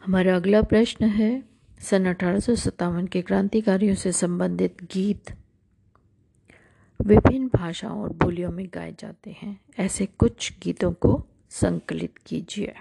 हमारा 0.05 0.37
अगला 0.37 0.63
प्रश्न 0.63 1.05
है, 1.05 1.43
सन 1.81 2.07
अठारह 2.07 2.39
सौ 2.39 2.55
सत्तावन 2.55 3.07
के 3.07 3.23
क्रांतिकारियों 3.23 3.95
से 3.95 4.13
संबंधित 4.13 4.83
गीत 4.83 5.35
विभिन्न 7.01 7.49
भाषाओं 7.49 8.03
और 8.03 8.13
बोलियों 8.13 8.51
में 8.53 8.67
गाए 8.75 8.95
जाते 9.01 9.31
हैं। 9.31 9.61
ऐसे 9.79 10.07
कुछ 10.07 10.53
गीतों 10.63 10.93
को 10.93 11.27
संकलित 11.51 12.19
कीजिए। 12.27 12.75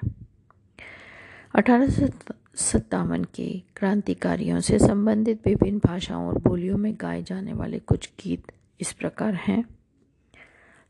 अठारह 1.56 1.88
सत्तावन 2.56 3.24
के 3.24 3.48
क्रांतिकारियों 3.76 4.60
से 4.60 4.80
संबंधित 4.80 5.48
विभिन्न 5.48 5.80
भाषाओं 5.80 6.28
और 6.28 6.38
बोलियों 6.38 6.78
में 6.78 6.94
गाए 7.02 7.24
जाने 7.24 7.54
वाले 7.54 7.80
कुछ 7.80 8.10
गीत 8.20 8.52
इस 8.82 8.92
प्रकार 8.94 9.34
हैं। 9.34 9.64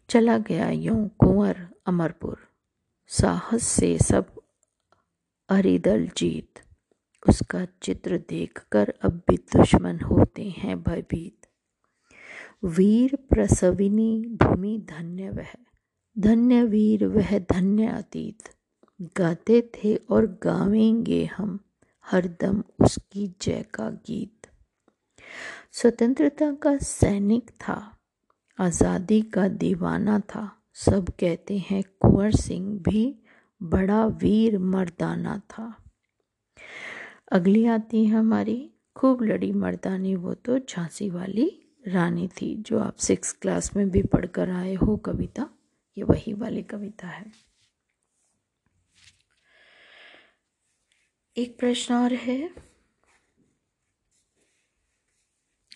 चला 0.09 0.37
गया 0.37 0.69
यूँ 0.69 1.09
कुंवर 1.19 1.67
अमरपुर, 1.85 2.37
साहस 3.07 3.63
से 3.63 3.97
सब 3.97 4.33
अरिदल 5.49 6.07
जीत। 6.17 6.59
उसका 7.29 7.65
चित्र 7.81 8.17
देखकर 8.29 8.93
अब 9.01 9.21
भी 9.29 9.37
दुश्मन 9.37 9.99
होते 9.99 10.49
हैं 10.49 10.81
भयभीत। 10.83 11.38
वीर 12.63 13.15
प्रसविनी 13.15 14.25
भूमि 14.25 14.77
धन्य 14.89 15.29
वह। 15.29 15.53
धन्य 16.17 16.63
वीर 16.63 17.05
वह 17.07 17.39
धन्य 17.39 17.87
अतीत। 17.87 18.49
गाते 19.17 19.71
थे 19.75 19.95
और 19.95 20.25
गावेंगे 20.25 21.25
हम 21.25 21.59
हरदम 22.03 22.63
उसकी 22.79 23.35
जय 23.41 23.65
का 23.73 23.89
गीत। 23.89 24.47
स्वतंत्रता 25.71 26.51
का 26.51 26.77
सैनिक 26.77 27.49
था, 27.49 27.97
आज़ादी 28.59 29.21
का 29.21 29.47
दीवाना 29.47 30.19
था। 30.19 30.51
सब 30.73 31.09
कहते 31.09 31.57
हैं 31.57 31.83
कुंवर 31.99 32.31
सिंह 32.31 32.79
भी 32.79 33.15
बड़ा 33.63 34.05
वीर 34.05 34.57
मर्दाना 34.57 35.41
था। 35.49 35.73
अगली 37.31 37.65
आती 37.65 38.05
है 38.05 38.17
हमारी, 38.17 38.69
खूब 38.95 39.23
लड़ी 39.23 39.51
मर्दानी, 39.51 40.15
वो 40.15 40.33
तो 40.33 40.59
झांसी 40.59 41.09
वाली 41.09 41.58
रानी 41.87 42.27
थी, 42.27 42.55
जो 42.55 42.79
आप 42.79 42.95
सिक्स 42.95 43.31
क्लास 43.31 43.75
में 43.75 43.89
भी 43.89 44.03
पढ़कर 44.03 44.49
आए 44.49 44.73
हो, 44.73 44.97
कविता। 44.97 45.49
ये 45.97 46.03
वही 46.03 46.33
वाली 46.33 46.63
कविता 46.63 47.07
है। 47.07 47.31
एक 51.37 51.59
प्रश्न 51.59 51.93
और 51.93 52.13
है। 52.13 52.69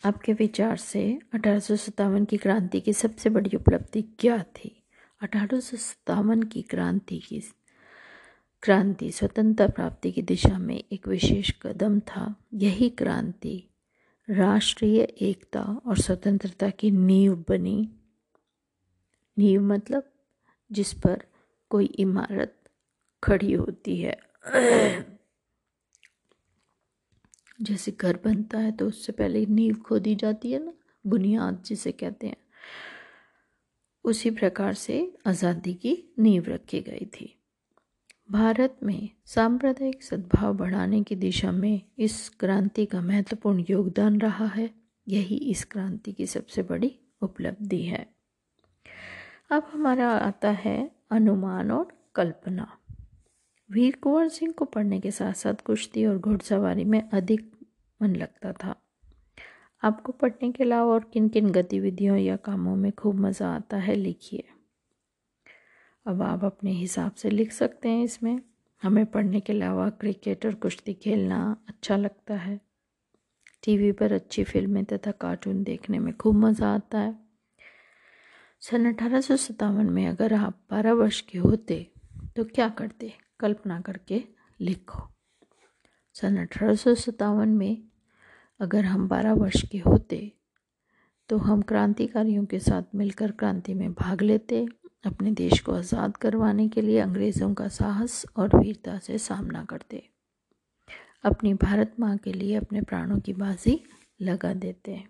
आपके 0.06 0.34
विचार 0.34 0.78
से 0.78 1.20
अठारह 1.34 1.60
सौ 1.60 1.76
सत्तावन 1.76 2.26
की 2.26 2.38
क्रांति 2.38 2.82
की 2.82 2.94
सबसे 2.94 3.30
बड़ी 3.30 3.58
उपलब्धि 3.58 4.02
क्या 4.02 4.44
थी? 4.44 4.84
अठारह 5.22 5.60
सौ 5.60 5.78
सत्तावन 5.78 6.44
की 6.44 6.62
क्रांति 6.62 7.20
की 7.20 7.44
क्रांति 8.62 9.12
स्वतंत्रता 9.12 9.74
प्राप्ति 9.74 10.12
की 10.12 10.22
दिशा 10.22 10.58
में 10.58 10.84
एक 10.92 11.08
विशेष 11.08 11.52
कदम 11.62 12.00
था। 12.00 12.36
यही 12.54 12.90
क्रांति 12.90 13.70
राष्ट्रीय 14.28 15.02
एकता 15.02 15.62
और 15.86 15.98
स्वतंत्रता 15.98 16.70
की 16.70 16.92
नींव 16.92 17.36
बनी। 17.50 17.90
नींव 19.38 19.62
मतलब 19.62 20.12
जिस 20.72 20.94
पर 20.94 21.24
कोई 21.72 21.86
इमारत 21.86 22.56
खड़ी 23.24 23.52
होती 23.54 23.98
है। 23.98 24.18
जैसे 27.62 27.92
घर 27.92 28.20
बनता 28.26 28.58
है 28.58 28.72
तो 28.72 28.88
उससे 28.88 29.12
पहले 29.12 29.46
नींव 29.46 29.76
खोदी 29.76 30.16
जाती 30.16 30.52
है 30.52 30.64
ना, 30.66 30.74
बुनियाद 31.06 31.62
जिसे 31.66 31.92
कहते 31.92 32.28
हैं। 32.28 32.38
उसी 34.06 34.32
प्रकार 34.32 34.74
से 34.74 35.14
आज़ादी 35.28 35.74
की 35.74 35.98
नींव 36.20 36.46
रखी 36.48 36.82
गई 36.82 37.06
थी। 37.14 37.36
भारत 38.32 38.78
में 38.84 39.10
सांप्रदायिक 39.26 40.04
सद्भाव 40.04 40.54
बढ़ाने 40.54 41.04
की 41.04 41.16
दिशा 41.16 41.52
में 41.52 41.82
इस 42.00 42.30
क्रांति 42.30 42.86
का 42.86 43.02
महत्वपूर्ण 43.02 43.64
योगदान 43.70 44.22
रहा 44.22 44.46
है। 44.46 44.70
यही 45.08 45.36
इस 45.36 45.66
क्रांति 45.66 46.12
की 46.12 46.26
सबसे 46.26 46.64
बड़ी 46.64 47.00
उपलब्धि 47.22 47.82
है। 47.82 48.08
अब 49.52 49.68
हमारा 49.74 50.10
आता 50.10 50.50
है 50.50 50.92
अनुमान 51.12 51.72
और 51.72 51.88
कल्पना। 52.16 52.78
वीर 53.72 53.96
कुंवर 53.96 54.28
सिंह 54.28 54.52
को 54.52 54.66
पढ़ने 54.66 55.00
के 55.00 55.12
साथ 55.12 55.34
साथ 55.34 55.54
कुश्ती 55.54 56.06
और 56.06 56.18
घुड़सवारी 56.18 56.84
में 56.84 57.10
अधिक 57.10 57.52
मन 58.02 58.16
लगता 58.16 58.54
था। 58.54 58.76
आपको 59.84 60.12
पढ़ने 60.12 60.52
के 60.52 60.64
अलावा 60.64 60.94
और 60.94 61.10
किन 61.14 61.30
किन 61.30 61.50
गतिविधियों 61.50 62.18
या 62.18 62.36
कामों 62.36 62.76
में 62.76 62.92
खूब 62.92 63.16
मज़ा 63.16 63.56
आता 63.56 63.78
है, 63.78 63.96
लिखिए। 63.96 64.44
अब 66.06 66.22
आप 66.22 66.44
अपने 66.46 66.72
हिसाब 66.72 67.14
से 67.14 67.30
लिख 67.30 67.52
सकते 67.52 67.90
हैं 67.90 68.04
इसमें। 68.04 68.40
हमें 68.84 69.06
पढ़ने 69.06 69.40
के 69.40 69.54
अलावा 69.54 69.90
क्रिकेट 69.90 70.46
और 70.46 70.54
कुश्ती 70.54 70.94
खेलना 70.94 71.38
अच्छा 71.70 71.98
लगता 71.98 72.36
है। 72.36 72.60
टीवी 73.64 73.92
पर 73.92 74.14
अच्छी 74.14 74.44
फ़िल्में 74.44 74.84
तथा 74.86 75.12
कार्टून 75.12 75.64
देखने 75.64 76.00
में 76.00 76.14
खूब 76.18 76.36
मज़ा 76.36 76.74
आता 76.76 77.00
है। 77.00 77.16
सन 78.62 78.86
अठारह 78.86 79.22
सौ 79.22 79.36
सतावन 79.36 79.90
में 79.90 80.08
अगर 80.08 80.34
आप 80.34 80.60
बारह 80.72 80.94
वर्ष 80.94 81.22
के 81.22 81.38
होते 81.38 81.88
तो 82.36 82.44
क्या 82.46 82.70
करते? 82.70 83.14
कल्पना 83.40 83.80
करके 83.82 84.24
लिखो। 84.62 85.08
सन 86.16 86.38
अठारह 86.38 86.76
सौ 86.76 86.96
सतावन 86.96 87.50
में 87.50 87.84
अगर 88.60 88.86
हम 88.86 89.08
बारह 89.08 89.34
वर्ष 89.34 89.62
के 89.62 89.78
होते 89.78 90.32
तो 91.30 91.38
हम 91.38 91.62
क्रांतिकारियों 91.62 92.46
के 92.46 92.60
साथ 92.60 92.96
मिलकर 92.96 93.32
क्रांति 93.32 93.74
में 93.74 93.92
भाग 93.94 94.22
लेते 94.22 94.66
अपने 95.04 95.32
देश 95.32 95.60
को 95.60 95.74
आज़ाद 95.74 96.18
करवाने 96.18 96.68
के 96.70 96.82
लिए 96.82 97.00
अंग्रेज़ों 97.00 97.54
का 97.54 97.68
साहस 97.68 98.26
और 98.38 98.56
वीरता 98.58 98.98
से 99.00 99.18
सामना 99.18 99.64
करते। 99.64 100.04
अपनी 101.24 101.54
भारत 101.54 101.96
माँ 102.00 102.18
के 102.18 102.34
लिए 102.34 102.56
अपने 102.56 102.82
प्राणों 102.82 103.20
की 103.20 103.34
बाजी 103.34 103.80
लगा 104.22 104.54
देते। 104.54 105.04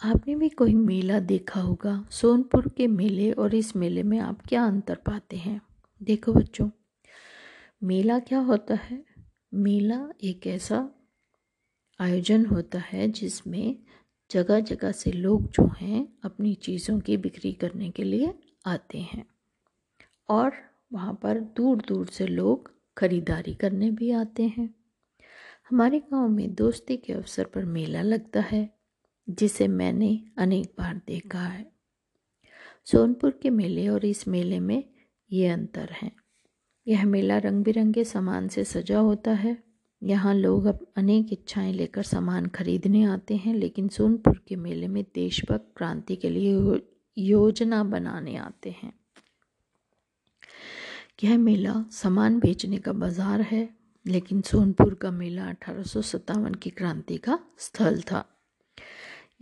आपने 0.00 0.34
भी 0.34 0.48
कोई 0.48 0.74
मेला 0.74 1.18
देखा 1.20 1.60
होगा? 1.60 2.04
सोनपुर 2.10 2.68
के 2.68 2.86
मेले 2.86 3.30
और 3.32 3.54
इस 3.54 3.74
मेले 3.76 4.02
में 4.02 4.18
आप 4.18 4.46
क्या 4.46 4.64
अंतर 4.64 4.94
पाते 5.06 5.36
हैं? 5.36 5.60
देखो 6.00 6.32
बच्चों, 6.32 6.68
मेला 7.82 8.18
क्या 8.18 8.38
होता 8.40 8.74
है? 8.74 9.04
मेला 9.54 9.98
एक 10.24 10.46
ऐसा 10.46 10.88
आयोजन 12.00 12.46
होता 12.46 12.78
है 12.78 13.08
जिसमें 13.08 13.76
जगह 14.30 14.60
जगह 14.60 14.92
से 14.92 15.12
लोग 15.12 15.50
जो 15.50 15.70
हैं 15.80 16.08
अपनी 16.24 16.54
चीज़ों 16.54 17.00
की 17.00 17.16
बिक्री 17.16 17.52
करने 17.52 17.90
के 17.90 18.04
लिए 18.04 18.34
आते 18.66 18.98
हैं। 18.98 19.26
और 20.28 20.52
वहाँ 20.92 21.14
पर 21.22 21.40
दूर 21.40 21.76
दूर 21.76 22.06
से 22.06 22.26
लोग 22.26 22.72
ख़रीदारी 22.98 23.54
करने 23.54 23.90
भी 23.90 24.10
आते 24.10 24.42
हैं। 24.42 24.74
हमारे 25.70 25.98
गाँव 25.98 26.28
में 26.28 26.54
दोस्ती 26.54 26.96
के 26.96 27.12
अवसर 27.12 27.44
पर 27.44 27.64
मेला 27.64 28.02
लगता 28.02 28.40
है, 28.40 28.70
जिसे 29.30 29.68
मैंने 29.68 30.20
अनेक 30.38 30.74
बार 30.78 31.00
देखा 31.06 31.40
है। 31.40 31.72
सोनपुर 32.84 33.40
के 33.42 33.50
मेले 33.50 33.88
और 33.88 34.04
इस 34.04 34.28
मेले 34.28 34.60
में 34.60 34.84
ये 35.32 35.48
अंतर 35.48 35.88
है। 35.92 36.12
यह 36.86 37.06
मेला 37.06 37.38
रंग 37.38 37.64
बिरंगे 37.64 38.04
सामान 38.04 38.48
से 38.48 38.64
सजा 38.64 38.98
होता 38.98 39.30
है 39.30 39.63
यहाँ 40.04 40.34
लोग 40.34 40.66
अब 40.66 40.86
अनेक 40.96 41.32
इच्छाएँ 41.32 41.72
लेकर 41.72 42.02
सामान 42.02 42.46
खरीदने 42.46 43.04
आते 43.04 43.36
हैं, 43.36 43.54
लेकिन 43.54 43.88
सोनपुर 43.88 44.40
के 44.48 44.56
मेले 44.56 44.88
में 44.88 45.02
देशभक्त 45.14 45.72
क्रांति 45.76 46.16
के 46.16 46.30
लिए 46.30 46.80
योजना 47.18 47.82
बनाने 47.84 48.36
आते 48.36 48.70
हैं। 48.70 48.92
यह 51.24 51.38
मेला 51.38 51.84
सामान 51.90 52.38
बेचने 52.40 52.78
का 52.78 52.92
बाज़ार 52.92 53.40
है, 53.40 53.68
लेकिन 54.06 54.40
सोनपुर 54.40 54.94
का 54.94 55.10
मेला 55.10 55.44
अठारह 55.44 55.82
सौ 55.82 56.02
सत्तावन 56.02 56.54
की 56.54 56.70
क्रांति 56.70 57.16
का 57.16 57.38
स्थल 57.58 58.00
था। 58.00 58.24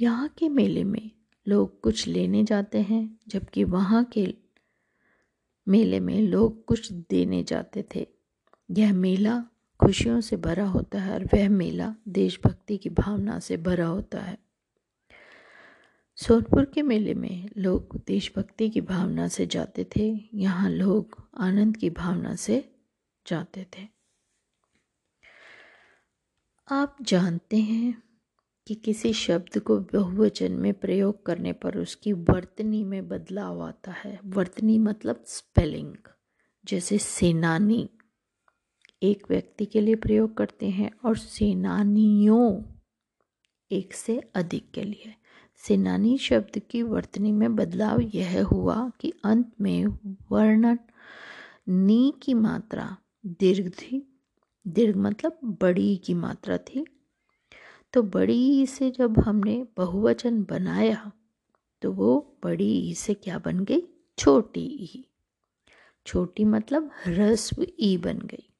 यहाँ 0.01 0.29
के 0.38 0.48
मेले 0.48 0.85
में 0.85 1.11
लोग 1.48 1.81
कुछ 1.81 2.07
लेने 2.09 2.44
जाते 2.44 2.81
हैं, 2.81 3.18
जबकि 3.29 3.64
वहाँ 3.64 4.05
के 4.05 4.35
मेले 5.68 6.01
में 6.01 6.20
लोग 6.22 6.64
कुछ 6.64 6.92
देने 6.92 7.42
जाते 7.42 7.85
थे। 7.94 8.07
यह 8.70 8.92
मेला 8.92 9.44
खुशियों 9.83 10.21
से 10.21 10.37
भरा 10.37 10.66
होता 10.66 11.01
है 11.01 11.14
और 11.14 11.25
वह 11.25 11.49
मेला 11.49 11.95
देशभक्ति 12.09 12.77
की 12.77 12.90
भावना 12.90 13.38
से 13.38 13.57
भरा 13.57 13.87
होता 13.87 14.21
है। 14.21 14.38
सोनपुर 16.16 16.64
के 16.64 16.83
मेले 16.83 17.14
में 17.14 17.49
लोग 17.57 18.05
देशभक्ति 18.07 18.71
की 18.71 18.81
भावना 18.81 19.29
से 19.29 19.47
जाते 19.47 19.87
थे। 19.97 20.29
यहाँ 20.35 20.71
लोग 20.71 21.29
आनंद 21.38 21.77
की 21.77 21.90
भावना 21.90 22.35
से 22.35 22.73
जाते 23.27 23.66
थे। 23.79 23.88
आप 26.71 26.97
जानते 27.03 27.57
हैं 27.57 28.03
कि 28.66 28.75
किसी 28.75 29.12
शब्द 29.12 29.59
को 29.59 29.79
बहुवचन 29.79 30.53
में 30.53 30.75
प्रयोग 30.75 31.27
करने 31.27 31.53
पर 31.53 31.79
उसकी 31.79 32.12
वर्तनी 32.12 32.85
में 32.85 33.09
बदलाव 33.09 33.62
आता 33.62 33.92
है। 33.92 34.21
वर्तनी 34.25 34.79
मतलब 34.79 35.25
स्पेलिंग, 35.27 35.95
जैसे 36.64 36.99
सेनानी। 36.99 37.90
एक 39.02 39.22
व्यक्ति 39.30 39.66
के 39.66 39.80
लिए 39.80 39.94
प्रयोग 39.94 40.36
करते 40.36 40.68
हैं 40.70 40.90
और 41.04 41.16
सेनानियों 41.16 42.62
एक 43.70 43.94
से 43.94 44.18
अधिक 44.34 44.70
के 44.70 44.82
लिए। 44.82 45.14
सेनानी 45.56 46.18
शब्द 46.18 46.58
की 46.70 46.82
वर्तनी 46.82 47.32
में 47.32 47.54
बदलाव 47.56 48.00
यह 48.14 48.44
हुआ 48.44 48.90
कि 49.00 49.12
अंत 49.24 49.52
में 49.60 49.86
वर्णन 50.30 50.78
नी 51.68 52.12
की 52.22 52.34
मात्रा 52.34 52.96
दीर्घ 53.26 53.68
थी। 53.70 54.20
दीर्घ 54.66 54.96
मतलब 54.96 55.38
बड़ी 55.62 55.96
की 55.96 56.14
मात्रा 56.14 56.58
थी। 56.58 56.84
तो 57.92 58.02
बड़ी 58.02 58.66
से 58.66 58.90
जब 58.90 59.18
हमने 59.18 59.66
बहुवचन 59.76 60.42
बनाया 60.42 61.12
तो 61.82 61.92
वो 61.92 62.38
बड़ी 62.44 62.72
ई 62.90 62.94
से 62.94 63.14
क्या 63.14 63.38
बन 63.38 63.64
गई? 63.64 63.82
छोटी 64.18 64.60
ई 64.60 65.04
छोटी 66.06 66.44
मतलब 66.44 66.90
ह्रस्व 67.04 67.66
ई 67.80 67.96
बन 67.96 68.18
गई। 68.18 68.51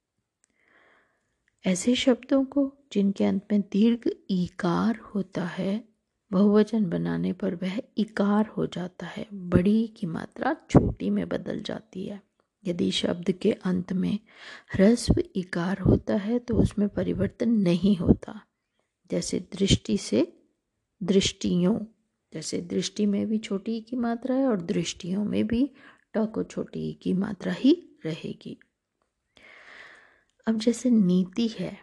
ऐसे 1.67 1.95
शब्दों 1.95 2.45
को 2.45 2.79
जिनके 2.93 3.25
अंत 3.25 3.47
में 3.53 3.61
दीर्घ 3.61 4.11
इकार 4.31 4.97
होता 4.97 5.45
है, 5.45 5.85
बहुवचन 6.33 6.85
बनाने 6.85 7.33
पर 7.33 7.55
वह 7.55 7.83
इकार 7.97 8.47
हो 8.47 8.67
जाता 8.67 9.07
है। 9.07 9.27
बड़ी 9.33 9.87
की 9.87 10.07
मात्रा 10.07 10.57
छोटी 10.71 11.11
में 11.11 11.29
बदल 11.29 11.63
जाती 11.63 12.07
है। 12.07 12.23
यदि 12.67 12.91
शब्द 12.91 13.33
के 13.33 13.53
अंत 13.53 13.93
में 13.93 14.19
ह्रस्व 14.75 15.15
इकार 15.37 15.79
होता 15.79 16.17
है 16.17 16.39
तो 16.39 16.57
उसमें 16.57 16.89
परिवर्तन 16.89 17.49
नहीं 17.49 17.97
होता। 17.97 18.41
जैसे 19.11 19.39
दृष्टि 19.39 19.99
से 19.99 20.33
दृष्टियों, 21.03 21.79
जैसे 22.35 22.61
दृष्टि 22.61 23.07
में 23.07 23.27
भी 23.27 23.39
छोटी 23.39 23.81
की 23.81 23.97
मात्रा 23.97 24.35
है 24.35 24.47
और 24.47 24.61
दृष्टियों 24.61 25.25
में 25.25 25.47
भी 25.47 25.71
ट 26.17 26.19
को 26.19 26.43
छोटी 26.43 26.93
की 26.93 27.13
मात्रा 27.13 27.53
ही 27.53 28.01
रहेगी। 28.07 28.61
अब 30.47 30.59
जैसे 30.59 30.91
नीति 30.91 31.47
है, 31.49 31.77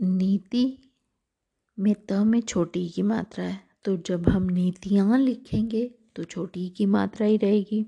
नीति 0.00 0.92
में 1.78 1.94
त 1.94 2.12
में 2.12 2.40
छोटी 2.40 2.88
की 2.88 3.02
मात्रा 3.02 3.44
है 3.44 3.60
तो 3.84 3.96
जब 3.96 4.28
हम 4.28 4.42
नीतियाँ 4.42 5.18
लिखेंगे 5.18 5.84
तो 6.16 6.24
छोटी 6.24 6.68
की 6.68 6.86
मात्रा 6.86 7.26
ही 7.26 7.36
रहेगी। 7.36 7.86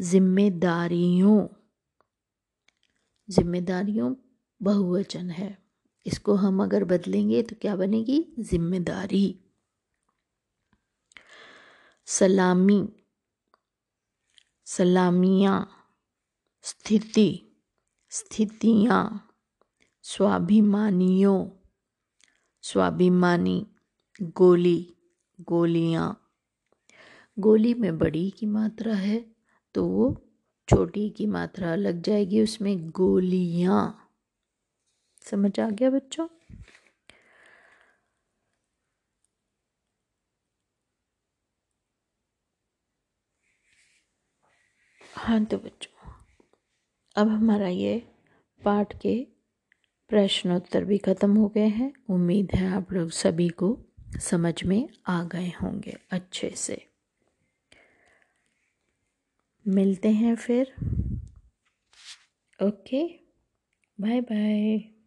जिम्मेदारियों 0.00 1.46
जिम्मेदारियों 3.28 4.14
बहुवचन 4.60 5.30
है। 5.30 5.58
इसको 6.06 6.34
हम 6.34 6.62
अगर 6.62 6.84
बदलेंगे 6.84 7.42
तो 7.42 7.56
क्या 7.60 7.76
बनेगी? 7.76 8.24
ज़िम्मेदारी। 8.40 9.40
सलामी, 12.06 12.88
सलामियाँ, 14.66 15.68
स्थिति। 16.62 17.49
स्थितियाँ। 18.12 19.28
स्वाभिमानियों। 20.04 21.46
स्वाभिमानी 22.62 23.66
गोली, 24.20 24.94
गोलियाँ। 25.40 26.16
गोली 27.38 27.74
में 27.74 27.98
बड़ी 27.98 28.30
की 28.30 28.46
मात्रा 28.46 28.94
है 28.94 29.24
तो 29.74 29.84
वो 29.86 30.16
छोटी 30.68 31.10
की 31.10 31.26
मात्रा 31.26 31.74
लग 31.74 32.02
जाएगी 32.02 32.42
उसमें 32.42 32.90
गोलियाँ। 32.90 34.10
समझ 35.22 35.60
आ 35.60 35.70
गया 35.70 35.90
बच्चों? 35.90 36.26
हाँ 45.16 45.44
तो 45.44 45.58
बच्चों 45.58 45.99
अब 47.20 47.28
हमारा 47.28 47.68
ये 47.68 48.02
पाठ 48.64 49.00
के 49.00 49.26
प्रश्नोत्तर 50.08 50.84
भी 50.84 50.98
ख़त्म 50.98 51.36
हो 51.36 51.48
गए 51.48 51.66
हैं। 51.66 51.92
उम्मीद 52.10 52.48
है 52.54 52.68
आप 52.68 52.92
लोग 52.92 53.10
सभी 53.10 53.48
को 53.48 53.78
समझ 54.20 54.64
में 54.64 54.88
आ 55.06 55.22
गए 55.24 55.52
होंगे 55.62 55.96
अच्छे 56.10 56.50
से। 56.50 56.86
मिलते 59.68 60.10
हैं 60.10 60.36
फिर। 60.36 60.74
Okay, 62.62 63.06
bye 64.00 64.20
bye. 64.20 64.99